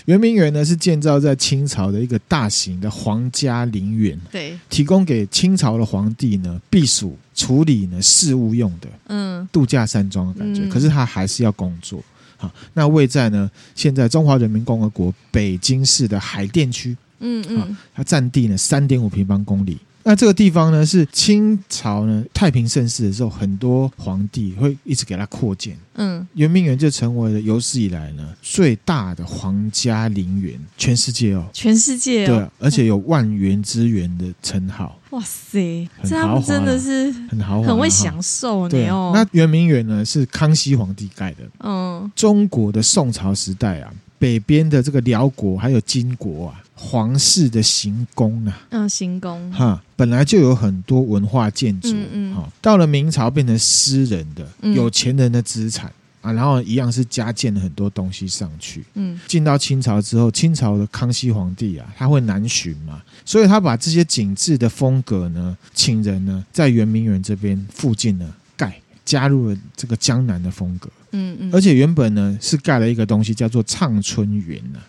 [0.07, 10.63] 圆明园呢是建造在清朝的一个大型的皇家陵园，对，提供给清朝的皇帝呢避暑、处理呢事务用的嗯度假山庄的感觉。
[10.63, 12.03] 嗯可是他还是要工作。
[12.37, 19.79] 好，那位在呢现在中华人民共和国北京市的海淀区，嗯嗯，它占地呢三点五平方公里。
[20.05, 25.77] 那这个地方呢，是清朝呢太平盛世的时候，很多皇帝会一直给它扩建。
[25.95, 39.13] 嗯，圆明园就成为了有史以来呢最大的皇家陵园，全世界哦，全世界对哦，，而且有万园之园的称号，哇塞，很这他们真的是很豪华，很会享受对啊你哦。
[39.15, 42.11] 那圆明园呢是康熙皇帝盖的，嗯。
[42.17, 48.67] 中国的宋朝时代啊，北边的这个辽国还有金国啊，皇室的行宫啊。
[48.71, 54.75] 嗯，行宫，哈，本来就有很多文化建筑，嗯到了明朝变成私人的、嗯。
[54.75, 55.91] 有钱人的资产
[56.21, 58.85] 啊，然后一样是加建了很多东西上去。
[58.95, 59.19] 嗯。
[59.29, 74.81] 进到清朝之后，清朝的康熙皇帝啊，他会南巡嘛，所以他把这些景致的风格呢，请人呢在圆明园这边附近呢盖，加入了这个江南的风格，嗯嗯，而且原本呢是盖了一个东西叫做畅春园呢。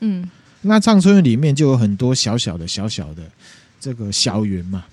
[0.00, 0.28] 嗯
[0.62, 3.22] 那畅春园里面就有很多小小的、小小的
[3.80, 4.84] 这个小园嘛，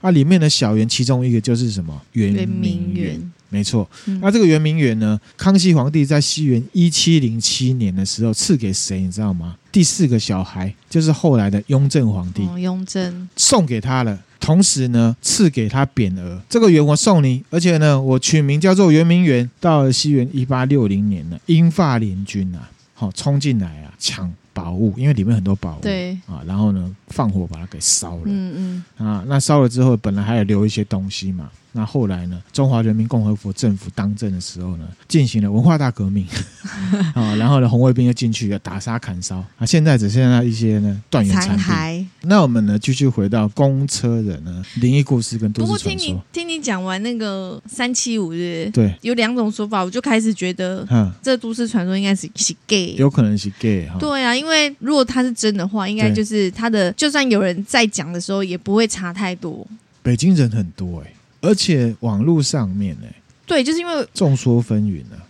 [0.00, 3.88] 啊，里面的小园其中一个就是什么圆圆明园，没错。
[4.06, 9.00] 嗯那这个圆明园呢，康熙皇帝在西元一七零七年的时候赐给谁？
[9.00, 9.56] 你知道吗？
[9.70, 14.18] 第四个小孩就是后来的雍正皇帝，哦，雍正，送给他了。
[14.40, 19.48] 同时呢，赐给他匾额，这个园我送你，而且呢，我取名叫做圆明园。
[19.60, 28.22] 到了西元一八六零年呢，英法联军啊，好冲进来啊，抢宝物，因为里面很多宝物，对啊，然后呢，放火把它给烧了。
[28.24, 31.48] 嗯嗯啊，那烧了之后，本来还有留一些东西嘛。
[31.72, 36.26] 那后来呢，中华人民共和国政府当政的时候呢，进行了文化大革命
[37.14, 41.58] 啊，然后呢，红卫兵又进去了打杀砍烧啊，现在只剩下一些呢断垣残。
[41.58, 42.04] 骸。
[42.22, 46.24] 那我们呢，继续回到公车人呢灵异故事跟都不过听你市传说。
[46.32, 52.94] 听你讲完那个三七五日，对，有两种说法，我就开始觉得嗯，这都市传说应该是是 gay。
[52.96, 53.96] 有可能是 gay 哈。
[53.98, 59.66] 对啊，因为如果他是真的话，应该就是他的，就算有人在讲的时候，也不会差太多。
[60.02, 63.14] 北京人很多哎、而且网络上面哎、
[63.46, 65.24] 对，就是因为众说纷纭啊。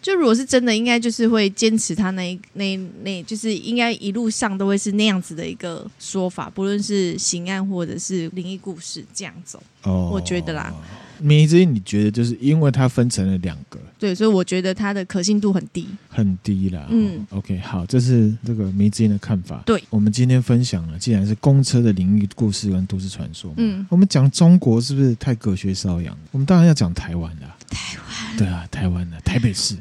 [0.00, 9.60] 就如果是真的，应该就是会坚持他那一那那，就是应该一路上都会是那样子的一个说法，不论是刑案或者是灵异故事这样走。
[9.82, 10.72] 哦，我觉得啦。
[11.20, 15.86] 迷之音，你觉得就是因为它分成了两个，对，所以我觉得它的可信度很低。
[16.08, 16.86] 很低啦。
[16.90, 19.62] 嗯哦，OK，好，这是这个迷之音的看法。
[19.66, 26.16] 对，我们今天分享了，既然是公车的灵异故事跟都市传说，嗯我们讲中国是不是太隔靴搔痒？
[26.30, 27.56] 我们当然要讲台湾啦。
[27.68, 29.76] 台湾，对啊，台湾的台北市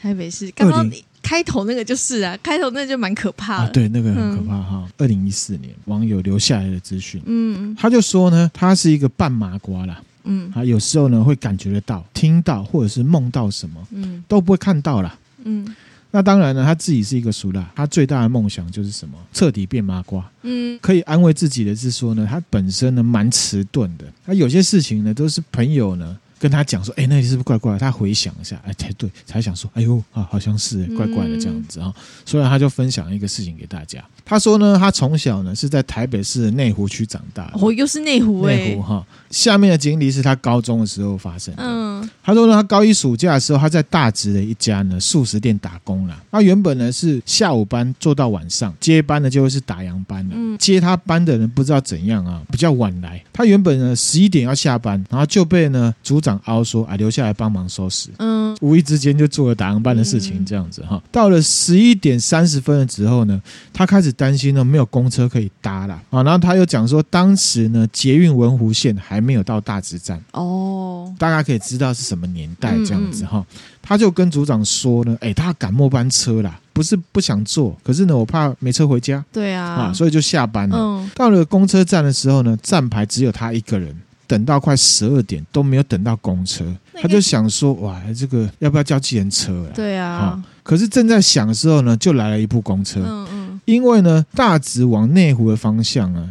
[0.00, 4.88] 台北市刚刚20你开头那个就是啊，开头那个就蛮可怕啊，的。，对，那个很可怕哈。
[4.96, 15.18] 二零一四年，网友留下来的资讯，嗯他就说呢，他是一个半麻瓜啦，嗯啊有时候呢会感觉得到、听到或者是梦到什么，嗯都不会看到啦。
[15.44, 15.66] 嗯
[16.10, 19.18] 那当然呢，他自己是一个俗辣，他最大的梦想就是什么？
[19.32, 20.26] 彻底变麻瓜。
[20.42, 27.78] 嗯可以安慰自己的是说呢，他本身呢蛮迟钝的，他有些事情呢都是朋友呢跟他讲说，哎，那里是不是怪怪的？
[27.78, 31.92] 他回想一下，哎，才对，才想说，哎呦啊，好像是怪怪的这样子啊、
[32.24, 34.04] 所以他就分享一个事情给大家。
[34.24, 39.06] 他说呢，他从小呢是在台北市的内湖区长大的，哦，又是内湖哎、内湖哈。
[39.30, 41.62] 下面的经历是他高中的时候发生的。
[41.62, 46.14] 嗯他说呢，他高一暑假的时候，他在大直的一家呢素食店打工了。
[46.30, 50.34] 他原本呢是下午班做到晚上，接班呢就会是打烊班了。
[50.36, 53.24] 嗯，接他班的人不知道怎样啊，比较晚来。
[53.32, 58.10] 他原本呢十一点要下班，然后就被呢组长凹说啊留下来帮忙收拾。
[58.18, 61.02] 嗯，无意之间就做了打烊班的事情，这样子哈。
[61.10, 63.40] 到了十一点三十分的时候呢，
[63.72, 66.22] 他开始担心呢没有公车可以搭了啊。
[66.22, 73.44] 然后他又讲说，当时呢捷运文湖线还没有到大直站哦，大家可以知道是什么年代这样子哈。
[73.80, 79.24] 他就跟组长说呢，哎，他赶末班车啦，不是不想坐，可是呢我怕没车回家。
[79.32, 80.76] 对啊，啊，所以就下班了。
[80.76, 83.94] 嗯，到了公车站的时候呢，站牌只有他一个人。
[84.26, 86.62] 等到快十二点都没有等到公车，
[87.00, 93.00] 他就想说：“哇，这个要不要叫计程车？”对啊，可是正在想的时候呢，就来了一部公车。
[93.02, 96.28] 嗯嗯，因为呢，大直往内湖的方向啊，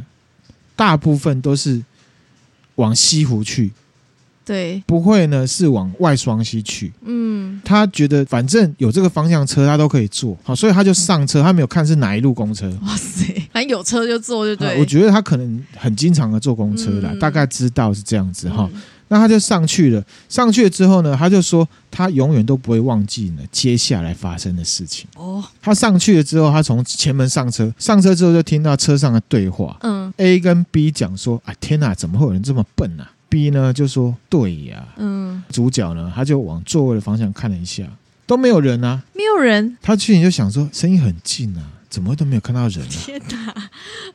[0.76, 1.82] 大部分都是
[2.76, 3.72] 往西湖去。
[4.48, 6.93] 对，不会呢，是往外双溪去。
[7.04, 10.38] 嗯，他觉得反正有这个方向车，他都可以坐。
[10.41, 12.72] 好，所以他就上车，他没有看是哪一路公车。
[12.84, 14.80] 哇塞，反正有车就坐就对。
[14.80, 18.70] 我觉得他可能很经常的坐公车啦，嗯、大概知道是这样子哈。
[18.74, 25.06] 嗯、那他就上去了，上去了之后呢，他就说他永远都不会忘记呢接下来发生的事情。
[25.18, 29.78] 哦，他上去了之后，他从前门上车，上车之后就听到车上的对话。
[29.82, 37.84] 嗯，A 跟 B 讲说：“啊，天哪，怎么会有人这么笨啊？” B 呢就说：“对呀，嗯，主角呢他就往座位的方向看了一下，
[38.26, 39.78] 都没有人啊，没有人。
[39.82, 42.90] 他去年就想说，声音很近啊，怎么都没有看到人啊？
[42.90, 43.54] 天哪，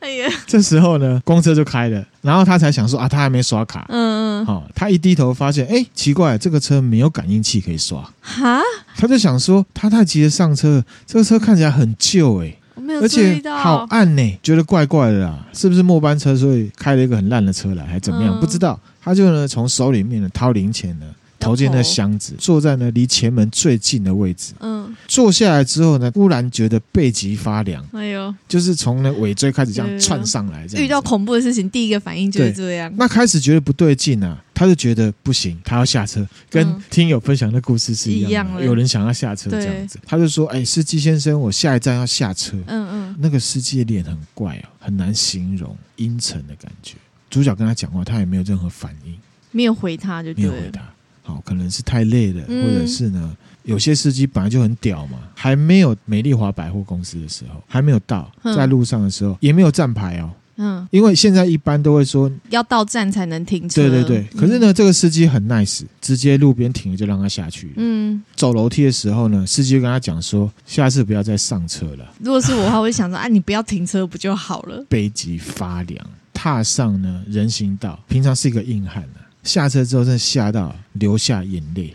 [0.01, 0.31] 哎呀！
[0.47, 8.61] 这时候呢，公车就开了，然后他才想说啊，他还没刷卡，嗯嗯，好，他一低头发现，哎，奇怪，这个车没有感应器可以刷，哈，
[8.97, 12.57] 他就想说，他太急着上车，这个车看起来很旧，哎。”
[13.01, 18.35] 而且好暗呢，觉得怪怪的啦，是不是末班车，所以开了一个很烂的车来，还怎么样？
[18.35, 21.07] 嗯、不知道，他就呢从手里面呢掏零钱呢。
[21.45, 24.53] 投进那箱子，坐在呢离前门最近的位置。
[24.61, 27.85] 嗯，坐下来之后呢，忽然觉得背脊发凉。
[27.93, 30.69] 哎呦，就是从呢尾椎开始这样窜上来。
[30.69, 32.95] 这样遇到恐怖的事情，第一个反应就是这样。
[32.97, 36.25] 那开始觉得不对劲啊，他就觉得不行，他要下车。
[36.49, 46.95] 跟听友分享的故事是一样的，有人想要下车这样子，他就说：“哎，司机先生，我下一站要下车。”嗯嗯，那个司机的脸很怪哦，很难形容，阴沉的感觉。
[47.33, 49.17] 主角跟他讲话，他也没有任何反应，
[49.51, 50.83] 没有回他就没有回他。
[51.23, 64.25] 好，可能是太累了，或者是呢，有些司机本来就很屌嘛，还没有美丽华百货公司的时候，还没有到，在路上的时候也没有站牌哦，嗯，因为现在一般都会说要到站才能停车，对对对。
[64.39, 72.13] 可是呢，这个司机很 nice，直接路边停了就让他下去，嗯，走楼梯的时候呢，司机就跟他讲说，下次不要再上车了。
[72.19, 74.85] 如果是我的话，我会想说，啊，你不要停车不就好了？
[74.91, 76.05] 背脊发凉，
[76.43, 79.21] 踏上呢人行道，平常是一个硬汉呢。
[79.45, 81.95] 下车之后，真的吓到流下眼泪，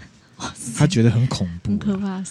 [0.73, 2.23] 他觉得很恐怖，很可怕，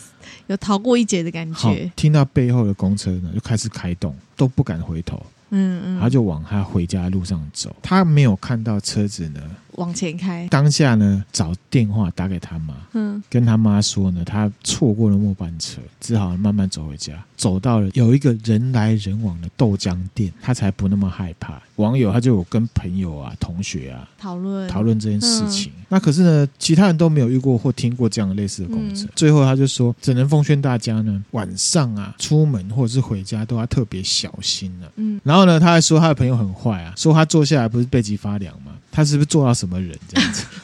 [0.46, 1.92] 有逃过一劫的感觉。
[1.94, 5.22] 听到背后的公车呢，就开始开动，都不敢回头。
[5.50, 9.40] 嗯嗯，他就往他回家的路上走，他没有看到车子呢。
[9.76, 17.14] 往前开，当下呢，找电话打给他妈，嗯，跟他妈说呢，他错过了末班车，只好慢慢走回家。
[17.36, 21.60] 走到了有一个人来人往的豆浆店，他才不那么害怕。
[21.76, 25.70] 网友他就有跟朋友啊、同学啊讨论讨论这件事情。
[25.76, 29.04] 嗯、那可是呢，其他人都没有遇过或听过这样的类似的工程。
[29.04, 34.92] 嗯、最后他就说，只能奉劝大家呢，晚上啊出门或者是回家都要特别小心了、啊。
[34.96, 38.72] 嗯，然后呢，他还说他的朋友很坏啊，说他坐下来不是背脊发凉吗？
[38.96, 40.42] 他是不是做到什么人这样子？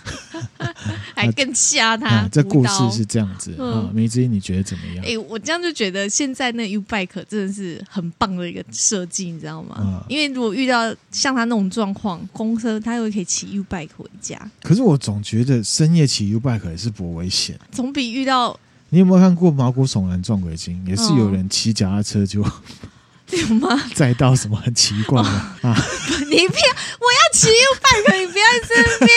[1.15, 2.29] 还更吓他、啊？
[2.33, 5.05] 这故事是这样子啊，梅子英，你觉得怎么样？
[5.05, 9.77] 哎、欸，我这样就觉得现在那 YouBike 真的是很棒的一个设计，你知道吗？
[9.81, 14.51] 嗯、因为如果遇到像他那种状况，公车他又可以骑 YouBike 回家。
[14.63, 18.59] 可是我总觉得深夜骑 YouBike 也是不危险，总比遇到。
[18.89, 20.83] 你有没有看过毛骨悚然撞鬼经？
[20.87, 22.43] 也是有人骑脚踏车就。
[23.39, 23.83] 有吗？
[23.95, 25.29] 再到什么很奇怪的、
[25.63, 25.77] 哦、啊？
[26.31, 26.69] 你不要，
[27.01, 29.11] 我要骑 YouBike，你不要在这边。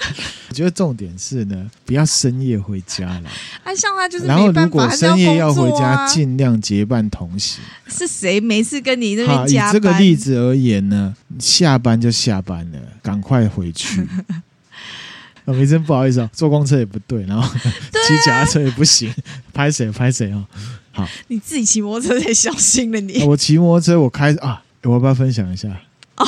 [0.48, 3.30] 我觉得重点是呢，不要深夜回家了。
[3.62, 7.62] 啊，像他就是，然后如果深夜要回家，尽量结伴同行。
[7.86, 9.70] 是谁没事跟你那边加班？
[9.70, 14.00] 以这个例子而言呢，下班就下班了，赶快回去。
[15.44, 19.14] 啊， 没真不好意思啊，坐公车也不对，然后 骑脚踏车也不行，
[19.52, 20.44] 拍谁拍谁啊？
[20.92, 23.22] 好，你自己骑摩托车才小心了你。
[23.24, 25.68] 我骑摩托车，我开啊，我要不要分享一下？
[26.16, 26.26] 哦，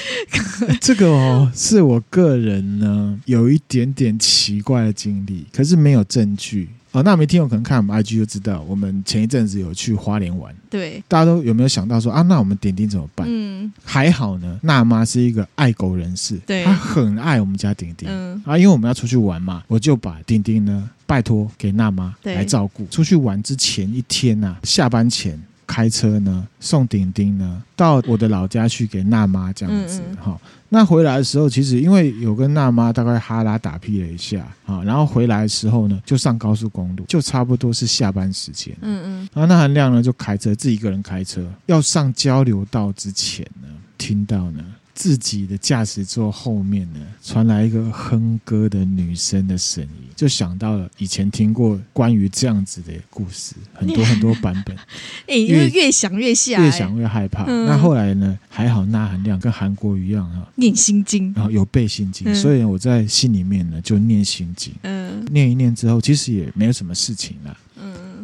[0.80, 6.68] 这个哦，是我个人呢有一点点奇怪的经历，可是没有证据。
[6.96, 10.54] 哦，那没听友可能看我们 IG 就知道，我们前一阵子有去花莲玩。
[10.70, 12.22] 对，大家都有没有想到说啊？
[12.22, 13.26] 那我们点点怎么办？
[13.28, 18.10] 嗯，还好呢，娜妈是一个爱狗人士，对她很爱我们家点点。
[18.10, 22.86] 嗯啊，因为我们要出去玩嘛，我就把点点呢拜托给娜妈对来照顾。
[22.86, 30.28] 出去玩之前一天呐、啊，下班前开车呢送丁丁呢到我的老家去给娜妈这样子哈。
[30.28, 30.38] 嗯嗯
[30.68, 38.76] 那回来的时候，其实因为有跟娜妈大概哈拉打屁了一下啊，然后回来的时候呢，就上高速公路，就差不多是下班时间。
[38.80, 39.28] 嗯嗯。
[39.32, 44.64] 然后那韩亮呢，就开车自己一个人开车，要上交流道之前呢，听到呢。
[44.96, 54.74] 自己的驾驶座后面呢，传来一个哼歌的女生的声音，就想到了以前听过关于这样子的故事，很多 很多版本。
[55.28, 57.44] 哎、欸，因为越想越吓、欸，越想越害怕。
[57.44, 58.38] 嗯、那后来呢？
[58.48, 64.72] 还好，那含量跟韩国一样啊，念心经，然后有背心经，嗯、所以我在心里面呢就念心经。
[64.80, 67.54] 嗯，念一念之后，其实也没有什么事情了。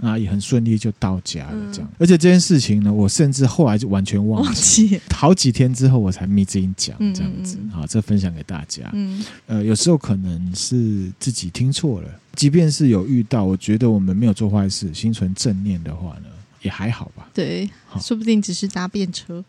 [0.03, 1.89] 啊，也很顺利就到家了，这样。
[1.89, 7.57] 嗯、而且这件事情呢，我甚至后来就完全忘记，好几天之后我才密之音讲这样子。
[7.73, 8.91] 好、嗯，这分享给大家。
[8.93, 16.27] 嗯，呃，有时候可能是自己听错了，即便是有遇到，我觉得我们没有做坏事，心存正念的话呢，
[16.63, 17.29] 也还好吧。
[17.33, 19.45] 对，好说不定只是搭便车。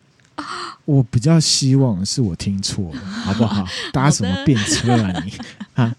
[0.85, 3.65] 我比较希望是我听错了，好不好？
[3.93, 5.33] 搭什么便车啊你？
[5.75, 5.95] 啊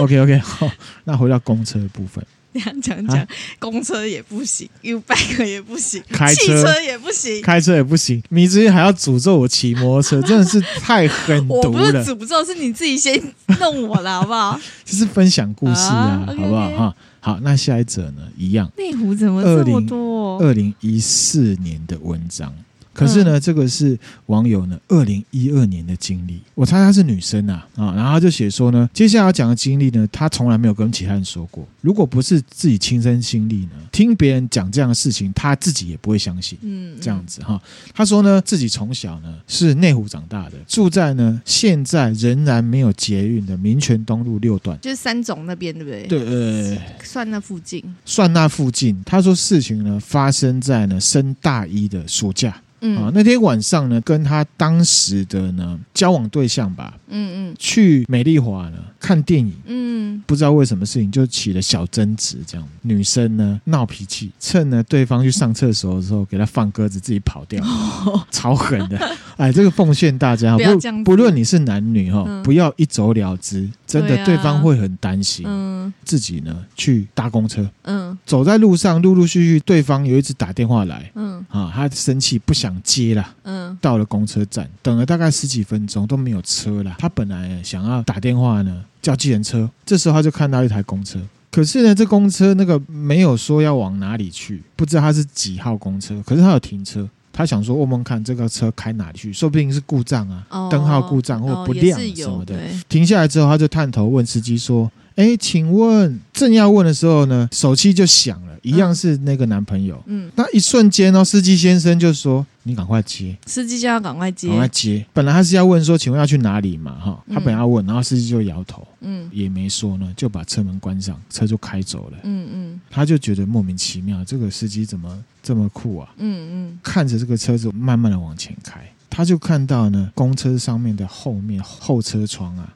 [0.00, 0.70] ？OK OK，好，
[1.04, 2.24] 那回到公车的部分。
[2.58, 3.28] 这样讲讲，啊、
[3.58, 8.22] 公车也不行，U-bike 也不行，开车汽车也不行，开车也不行。
[8.30, 11.60] 你之前还要诅咒我骑摩托车，真的是太狠毒了。
[11.60, 13.20] 我不是诅咒，是你自己先
[13.60, 14.60] 弄我了，好不好？
[14.84, 16.70] 就是分享故事啊，啊好不好？
[16.70, 18.22] 哈好，那下一则呢？
[18.36, 20.38] 一样，内湖怎么这么多？
[20.40, 22.54] 二零一四年的文章。
[22.98, 23.96] 可是呢，这个是
[24.26, 36.58] 网友呢二零一二年的经历，我猜她是女生啊啊，然后他就写说呢，接下来要讲的经历呢，她从来没有跟其他人说过，如果不是自己亲身经历呢，听别人讲这样的事情，她自己也不会相信。
[36.62, 37.60] 嗯，这样子哈，
[37.94, 46.06] 她说呢，自己从小呢是内湖长大的，住在呢现在仍然没有捷运的民权东路六段，就是三总那边，对不对？
[46.06, 49.00] 对，呃，算那附近，算那附近。
[49.04, 52.60] 她说事情呢发生在呢升大一的暑假。
[52.80, 52.96] 嗯。
[52.98, 68.98] 啊，那天晚上呢，跟他当时的呢交往对象吧，嗯嗯，去美丽华呢看电影，嗯，不知道为什么事情就起了小争执，这样女生呢闹脾气，趁呢对方去上厕所的时候，给他放鸽子，自己跑掉，哦、超狠的。
[69.36, 70.56] 哎，这个奉劝大家，
[71.04, 75.44] 不不论你是男女哈，嗯、不要一走了之，真的对方会很担心。
[75.48, 81.44] 嗯，自己呢去搭公车，嗯，走在路上，陆陆续续对方有一次打电话来，嗯。
[81.48, 82.67] 啊，他生气不想。
[82.68, 86.94] 想接了，嗯，到了公车站，等了大概十几分钟都没有车了。
[86.98, 89.68] 他本来想要打电话呢，叫计程车。
[89.86, 91.18] 这时候他就看到一台公车，
[91.50, 96.22] 可是呢，这公车那个没有说要往哪里去，不知道他是几号公车。
[96.26, 102.54] 可是他有停车，他想说问问看这个车开哪里去，说不定是故障啊，灯、哦、号故障或不亮什么的。
[102.54, 108.48] 哦、停下来之后，他就探头问司机说：“哎，请问？”正要问的时候呢，手机就响了。
[108.62, 115.04] 一样是那个男朋友，嗯，那一瞬间哦，司机先生就说：“你赶快接。”司机就要赶快接，赶快接。
[115.12, 122.18] 本来他是要问说：“请问要去哪里嘛？”哈，他本来要问，然后司机就摇头，嗯，也没说呢，就把车门关上，车就开走了。
[122.22, 126.08] 嗯嗯，他就觉得莫名其妙，这个司机怎么这么酷啊？
[126.18, 132.74] 嗯嗯，看着这个车子慢慢的往前开，他就看到呢，公车上面的后面后车窗啊。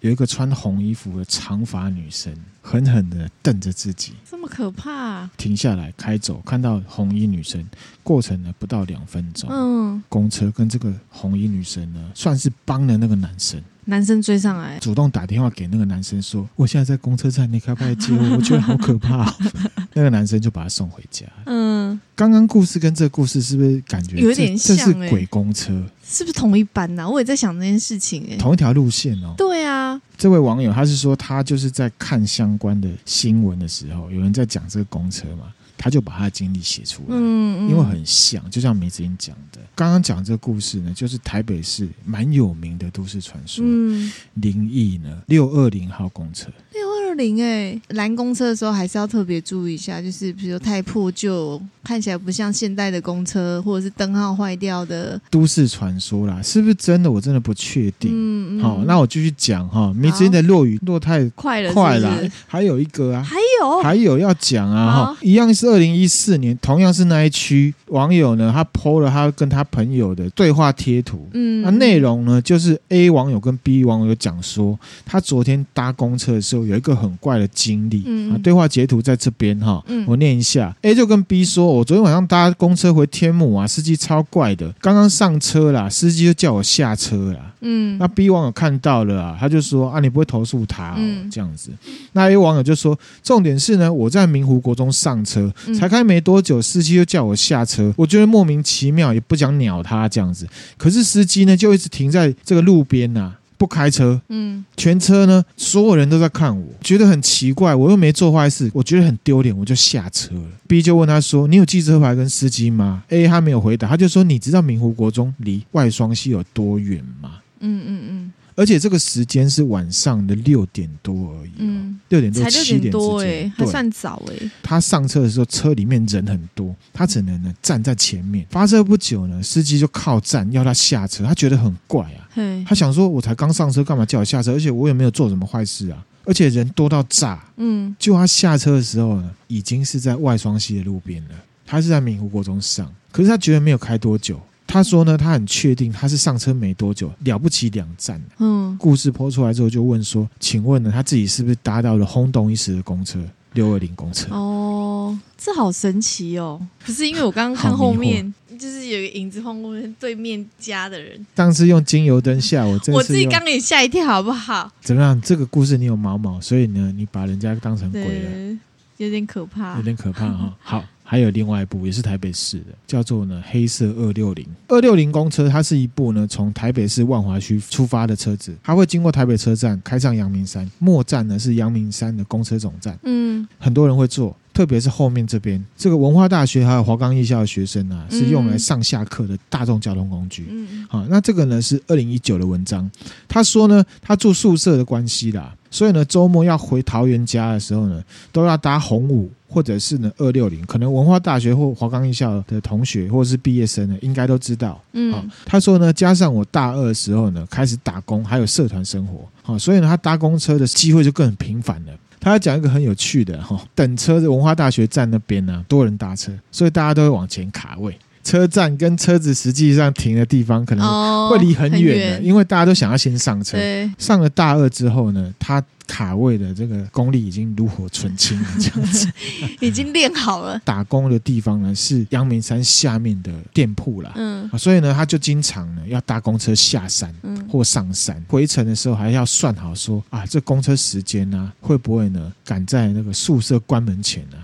[0.00, 5.30] 有一个穿红衣服的长发女生，狠狠的瞪着自己，这么可怕啊。
[5.36, 7.68] 停下来开走，看到红衣女生，
[8.02, 9.50] 过程呢不到两分钟。
[9.52, 13.60] 嗯，公车跟这个红衣女生呢，算是帮了那个男生。
[13.86, 18.36] 男生追上来，主动打电话给那个男生说：“我现在在公车站，你可不可以接我？
[18.36, 19.34] 我觉得好可怕哦。”
[19.94, 21.26] 那个男生就把他送回家。
[21.46, 24.76] 嗯，刚刚故事跟这个故事是不是感觉有点像？
[24.76, 25.72] 这是鬼公车，
[26.04, 27.08] 是不是同一班呢？
[27.08, 28.24] 我也在想这件事情。
[28.30, 29.34] 哎，同一条路线哦。
[29.36, 35.52] 对啊，这位网友他是说，他就是在看相关的新闻的时候，有人在讲这个公车嘛。
[35.82, 39.58] 他就把他的经历写出来，嗯，因为很像，就像梅子英讲的。
[39.74, 46.46] 刚刚讲这个故事呢，就是台北市蛮有名的都市传说，嗯，灵异呢，六二零号公车。
[46.72, 55.20] 六二零哎，拦公车的时候还是要特别注意一下，就是比如说太破旧，看起来不像现代的公车，或者是灯号坏掉的。
[55.30, 57.10] 都市传说啦，是不是真的？
[57.10, 58.12] 我真的不确定。
[58.12, 59.92] 嗯，好，那我继续讲哈。
[59.92, 62.22] 梅子英的落雨落太快了，快了。
[62.46, 63.82] 还有一个啊，还有。
[63.82, 90.98] 还有要讲啊哈，一样是二零一四年，同样是那一区网友呢，他 PO 了他跟他朋友的对话贴图，嗯，那内容呢就是 A 网友跟 B 网友讲说，他昨天搭公车的时候有一个很怪的经历，嗯，对话截图在这边哈，嗯，我念一下，A 就跟 B 说，我昨天晚上搭公车回天母啊，司机超怪的，刚刚上车啦，司机就叫我下车啦，嗯，那 B 网友看到了啊，他就说啊，你不会投诉他哦，
[91.30, 91.70] 这样子，
[92.12, 100.46] 那 A 网友就说，重点是呢，我在明湖国中上车，才开没多久，司机就叫我下车，我觉得莫名其妙，也不想鸟他这样子。
[100.76, 104.20] 可是司机呢，就一直停在这个路边呐、啊，不开车。
[104.28, 110.42] 嗯，全车呢，所有人都在看我，觉得很奇怪，我又没做坏事，我觉得很丢脸，我就下车了。
[110.66, 118.32] B 就问他说：“你有记车牌跟司机吗？”A 他没有回答，他就说：“你知道明湖国中离外双溪有多远吗？”嗯嗯嗯。
[118.54, 124.50] 而且这个时间是晚上的六点多而已，嗯，六点多七点多哎，还算早哎。
[124.62, 128.46] 他上车的时候，车里面人很多，他只能呢站在前面。
[128.50, 132.28] 发车不久呢，司机就靠站要他下车，他觉得很怪啊，
[132.66, 134.52] 他想说，我才刚上车，干嘛叫我下车？
[134.52, 137.94] 而且我也没有做什么坏事啊，而且人多到炸，嗯。
[137.98, 141.34] 就他下车的时候呢，已经是在外双溪的路边了，
[141.66, 144.40] 他是在明湖国中上，可是他觉得没有开多久。
[144.72, 148.18] 他说呢，他很确定他是上车没多久，了不起两站。
[148.38, 153.20] 嗯，故事播出来之后就问说，请问呢，他自己是不是搭到了轰动一时的公车
[153.52, 154.34] 六二零公车？
[154.34, 156.58] 哦，这好神奇哦！
[156.86, 161.26] 不是因为我刚刚看后面， 就是有一个影子晃过对面家的人。
[161.34, 164.72] 当时用精油灯吓我，我自己刚给你吓一跳，好不好？
[164.80, 165.20] 怎么样？
[165.20, 168.58] 这个故事你有毛毛，所以呢，你把人家当成鬼了，
[168.96, 170.56] 有点可怕，有点可怕哈。
[170.62, 170.82] 好。
[171.12, 182.98] 还有另外一部也是台北市的，叫做呢黑色二六零二六零公车，它是一部呢从台北市万华区出发的车子，它会经过台北车站，开上阳明山，末站呢是阳明山的公车总站。
[183.02, 190.46] 嗯，很多人会坐，特别是后面这边这个文化大学还有华冈艺校的学生啊，是用来上下课的大众交通工具。
[190.48, 192.90] 嗯，好，那这个呢是二零一九的文章，
[193.28, 198.00] 他说呢他住宿舍的关系啦，所以呢周末要回桃园家的时候呢，
[198.30, 199.28] 都要搭红五。
[199.54, 204.82] 或者是呢，二六零，可能文化大学或华冈艺校的同学，或者是毕业生呢，应该都知道。
[204.92, 211.92] 嗯、哦，他说呢，加上我大二的时候呢，开始打工，还有社团生活，好、哦，所以呢，他搭公车的机会就更频繁了。
[212.18, 217.94] 他要讲一个很有趣的哈、哦，等车的文化大学站那边呢，多人搭车，所以大家都会往前卡位。
[218.22, 223.58] 车站跟车子实际上停的地方可能会离很远的，因为大家都想要先上车。
[223.98, 229.10] 上了大二之后呢，他卡位的这个功力已经炉火纯青了，这样子
[229.60, 230.58] 已经练好了。
[230.64, 237.12] 打工的地方呢是阳明山下面的店铺啦，嗯，所以呢他就经常呢要搭公车下山
[237.50, 244.36] 或上山，回程的时候还要算好说啊，这公车时间呢会不会呢赶在那个宿舍关门前呢？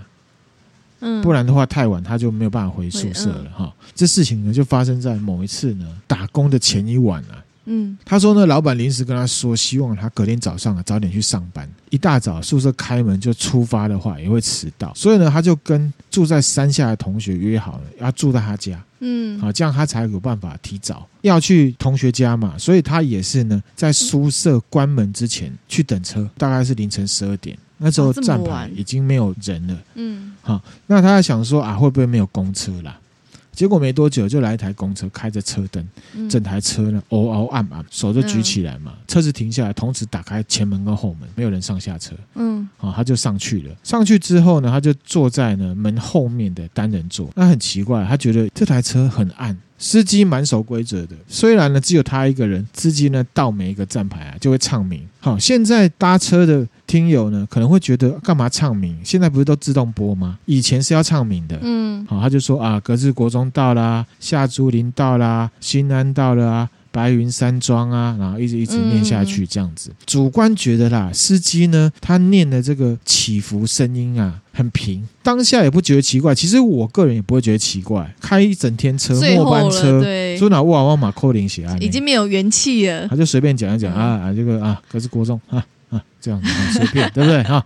[1.01, 3.73] 嗯，不然的话太晚，他就没有办法回宿舍了哈。
[3.95, 7.43] 这事情呢，就发生在某一次呢打工的前一晚了。
[7.71, 11.69] 嗯，他说呢，老板临时跟他说，希望他隔天早上啊早点去上班。
[11.91, 14.91] 一大早宿舍开门就出发的话，也会迟到。
[14.95, 18.83] 所以呢，他就跟住在山下的同学约好了，要住在他家。
[19.01, 22.57] 嗯，好，这样他才有办法提早要去同学家嘛。
[22.57, 27.55] 所以他也是呢，在宿舍关门之前去等车，大概是凌晨十二点。
[27.79, 32.99] 那时候站牌已经没有人了，嗯，好，那他在想说啊，会不会没有公车啦？
[33.51, 35.85] 结果没多久就来一台公车，开着车灯，
[36.29, 43.75] 整台车呢，嗷嗷暗暗，手就举起来嘛，车子停下来，同时打开前门跟后门，没有人上下车，嗯，好，他就上去了。
[43.83, 47.29] 上去之后呢，他就坐在呢门后面的单人座。
[47.35, 49.57] 那很奇怪，他觉得这台车很暗。
[49.81, 55.07] 司机蛮守规则的，虽然呢只有他一个人，司机呢到每一个站牌啊就会唱名。
[55.21, 58.97] 好，现在搭车的听友呢可能会觉得干嘛唱名？
[59.03, 60.39] 现在不是都自动播吗？
[60.45, 61.59] 以前是要唱名的。
[61.61, 66.69] 嗯，好，他就说啊，格致国中到啦，下竹林到啦，新安到了啊。
[66.91, 69.91] 白云山庄啊，然后一直一直念下去，这样子。
[69.91, 76.33] 嗯、主观觉得啦，司机呢，他念的这个起伏声音啊，很平，当下也不觉得奇怪。
[76.33, 80.03] 其实我个人也不会觉得奇怪，开一整天车，末班车，
[80.39, 83.07] 说哪哇哇马扣零写啊，已经没有元气了。
[83.07, 87.65] 他就随便讲一讲、嗯、啊，这个啊，可是国中啊啊这样子随便， 对不对哈？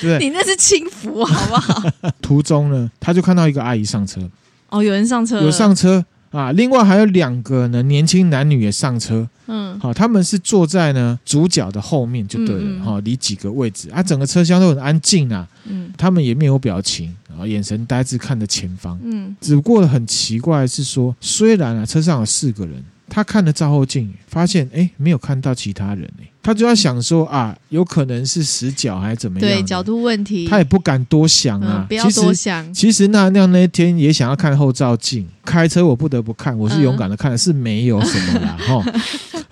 [0.00, 1.82] 对，你那是轻浮好不好？
[2.20, 4.20] 途中呢，他就看到一个阿姨上车，
[4.68, 6.04] 哦，有人上车，有上车。
[6.32, 9.26] 啊，另外还有两个呢，年轻男女也上车。
[9.46, 15.48] 嗯，好，他们是坐在呢主角的后面就对了，哈、嗯，离几个位置啊，整个车厢都很安静啊。
[15.64, 18.98] 嗯，他们也没有表情，然后眼神呆滞看着前方。
[19.02, 29.48] 嗯，只不过很奇怪的是说，虽然啊车上有四个人，他看了照后镜，发现哎，没有看到其他人哎，他就在想说啊，有可能是死角还是怎么样？
[29.48, 30.46] 对，角度问题。
[30.46, 32.64] 他也不敢多想啊，嗯、不要多想。
[32.74, 38.84] 其实，其实那那那天也想要看后照镜，开车我不得不看，我是勇敢的看，嗯、是没有什么啦哈。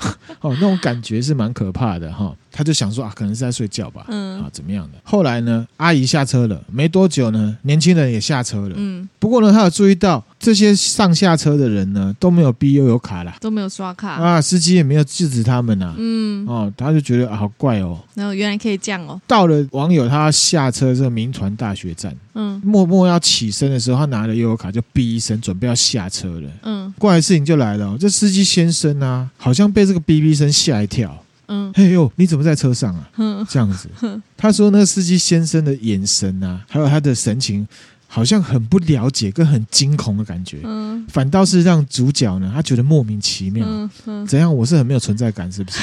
[0.41, 2.35] 哦，那种感觉是蛮可怕的哈。
[2.57, 4.99] 他就想说啊，可能是在睡觉吧，嗯啊，怎么样的？
[5.03, 9.09] 后来呢，阿姨下车了，没多久呢，年轻人也下车了，嗯。
[9.19, 17.99] 不过呢，他有注意到这些上下车的人呢都没有 B 悠游卡啦，都没有刷卡啊，司机也没有制止他们呐，嗯哦，他就觉得啊，好怪哦。
[18.15, 19.21] 然后原来可以这样哦。
[19.27, 26.95] 到了网友他下车这个民传大学站，嗯，默默要起身的时候，他拿了悠游卡就哔一声，准备要下车了，嗯。
[26.99, 31.24] 怪的事情就来了，这司机先生啊，好像被这个哔哔声吓一跳。
[31.55, 33.09] 嗯，嘿呦，你怎么在车上啊？
[33.49, 33.89] 这样子，
[34.37, 37.67] 他说那个司机先生的眼神啊，还有他的神情，
[38.09, 40.61] 好像很不了解跟很惊恐的感觉。
[40.65, 43.67] 嗯，反倒是让主角呢，他觉得莫名其妙。
[43.69, 44.55] 嗯嗯，怎样？
[44.55, 45.79] 我是很没有存在感，是不是？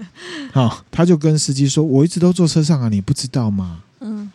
[0.52, 3.82] 好，他就跟司机说：“我一直都坐车上啊，你不知道吗？”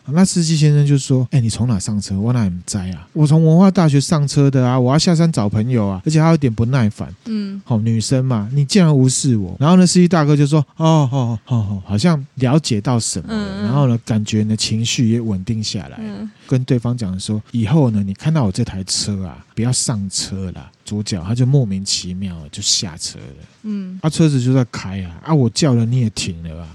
[0.06, 2.18] 嗯，那司机先生就说：“哎、欸，你从哪上车？
[2.18, 3.06] 我哪里在啊？
[3.12, 7.12] 我从文化大学上车的啊，我要下山找朋友啊，而且还有点不耐烦。
[7.26, 9.56] 嗯，好，女生嘛，你竟然无视我。
[9.58, 13.62] 然后呢，司机大哥就说：哦，哦，哦，哦，好像了解到什么了。
[13.62, 15.98] 然后呢，感觉呢情绪也稳定下来，
[16.46, 20.70] 跟对方讲说：以后呢，你看到我这台车啊，不要上车啦。
[20.84, 23.44] 主角他就莫名其妙就下车了。
[23.64, 26.68] 嗯，啊，车子就在开啊，啊，我叫了你也停了啊。”